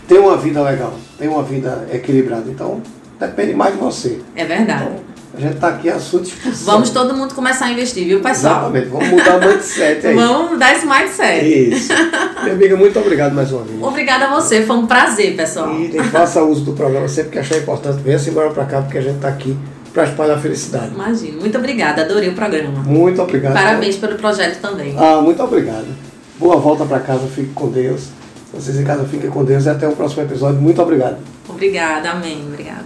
ter 0.08 0.20
uma 0.20 0.38
vida 0.38 0.62
legal, 0.62 0.94
ter 1.18 1.28
uma 1.28 1.42
vida 1.42 1.88
equilibrada. 1.92 2.50
Então, 2.50 2.82
depende 3.20 3.54
mais 3.54 3.74
de 3.74 3.80
você. 3.80 4.22
É 4.36 4.46
verdade. 4.46 4.84
Então, 4.84 5.13
a 5.36 5.40
gente 5.40 5.56
está 5.56 5.70
aqui 5.70 5.90
à 5.90 6.00
sua 6.00 6.22
disposição. 6.22 6.74
Vamos 6.74 6.92
todo 6.92 7.16
mundo 7.16 7.34
começar 7.34 7.66
a 7.66 7.72
investir, 7.72 8.06
viu, 8.06 8.20
pessoal? 8.20 8.70
Exatamente, 8.70 8.88
vamos 8.90 9.10
mudar 9.10 9.38
o 9.38 9.50
mindset 9.50 10.08
aí. 10.08 10.16
vamos 10.16 10.52
mudar 10.52 10.76
esse 10.76 10.86
mindset. 10.86 11.74
Isso. 11.74 11.94
Minha 12.44 12.54
amiga, 12.54 12.78
muito 12.78 13.00
obrigado 13.00 13.34
mais 13.34 13.52
uma 13.52 13.64
vez. 13.64 13.82
Obrigada 13.82 14.26
a 14.26 14.40
você, 14.40 14.64
foi 14.64 14.76
um 14.76 14.86
prazer, 14.86 15.36
pessoal. 15.36 15.74
E 15.80 16.04
faça 16.04 16.44
uso 16.44 16.62
do 16.62 16.74
programa 16.74 17.08
sempre 17.08 17.32
que 17.32 17.40
achar 17.40 17.58
importante. 17.58 18.02
Venha-se 18.04 18.30
embora 18.30 18.52
para 18.52 18.66
cá, 18.66 18.82
porque 18.82 19.00
a 19.00 19.02
gente 19.02 19.16
está 19.16 19.30
aqui 19.30 19.58
para 19.92 20.04
espalhar 20.04 20.38
a 20.38 20.40
felicidade. 20.40 20.94
Imagina. 20.94 21.40
Muito 21.40 21.58
obrigada, 21.58 22.04
adorei 22.04 22.30
o 22.30 22.34
programa. 22.34 22.84
Muito 22.84 23.22
obrigado. 23.22 23.54
Parabéns 23.54 23.96
pelo 23.96 24.16
projeto 24.16 24.62
também. 24.62 24.96
Ah, 24.98 25.20
muito 25.20 25.42
obrigado. 25.42 25.88
Boa 26.38 26.58
volta 26.58 26.86
para 26.86 27.00
casa, 27.00 27.26
fique 27.28 27.54
com 27.54 27.70
Deus. 27.70 28.10
Vocês 28.54 28.80
em 28.80 28.84
casa 28.84 29.04
fiquem 29.06 29.32
com 29.32 29.44
Deus 29.44 29.66
e 29.66 29.70
até 29.70 29.88
o 29.88 29.94
próximo 29.94 30.22
episódio. 30.22 30.62
Muito 30.62 30.80
obrigado. 30.80 31.18
Obrigada, 31.50 32.12
amém. 32.12 32.44
Obrigada. 32.48 32.83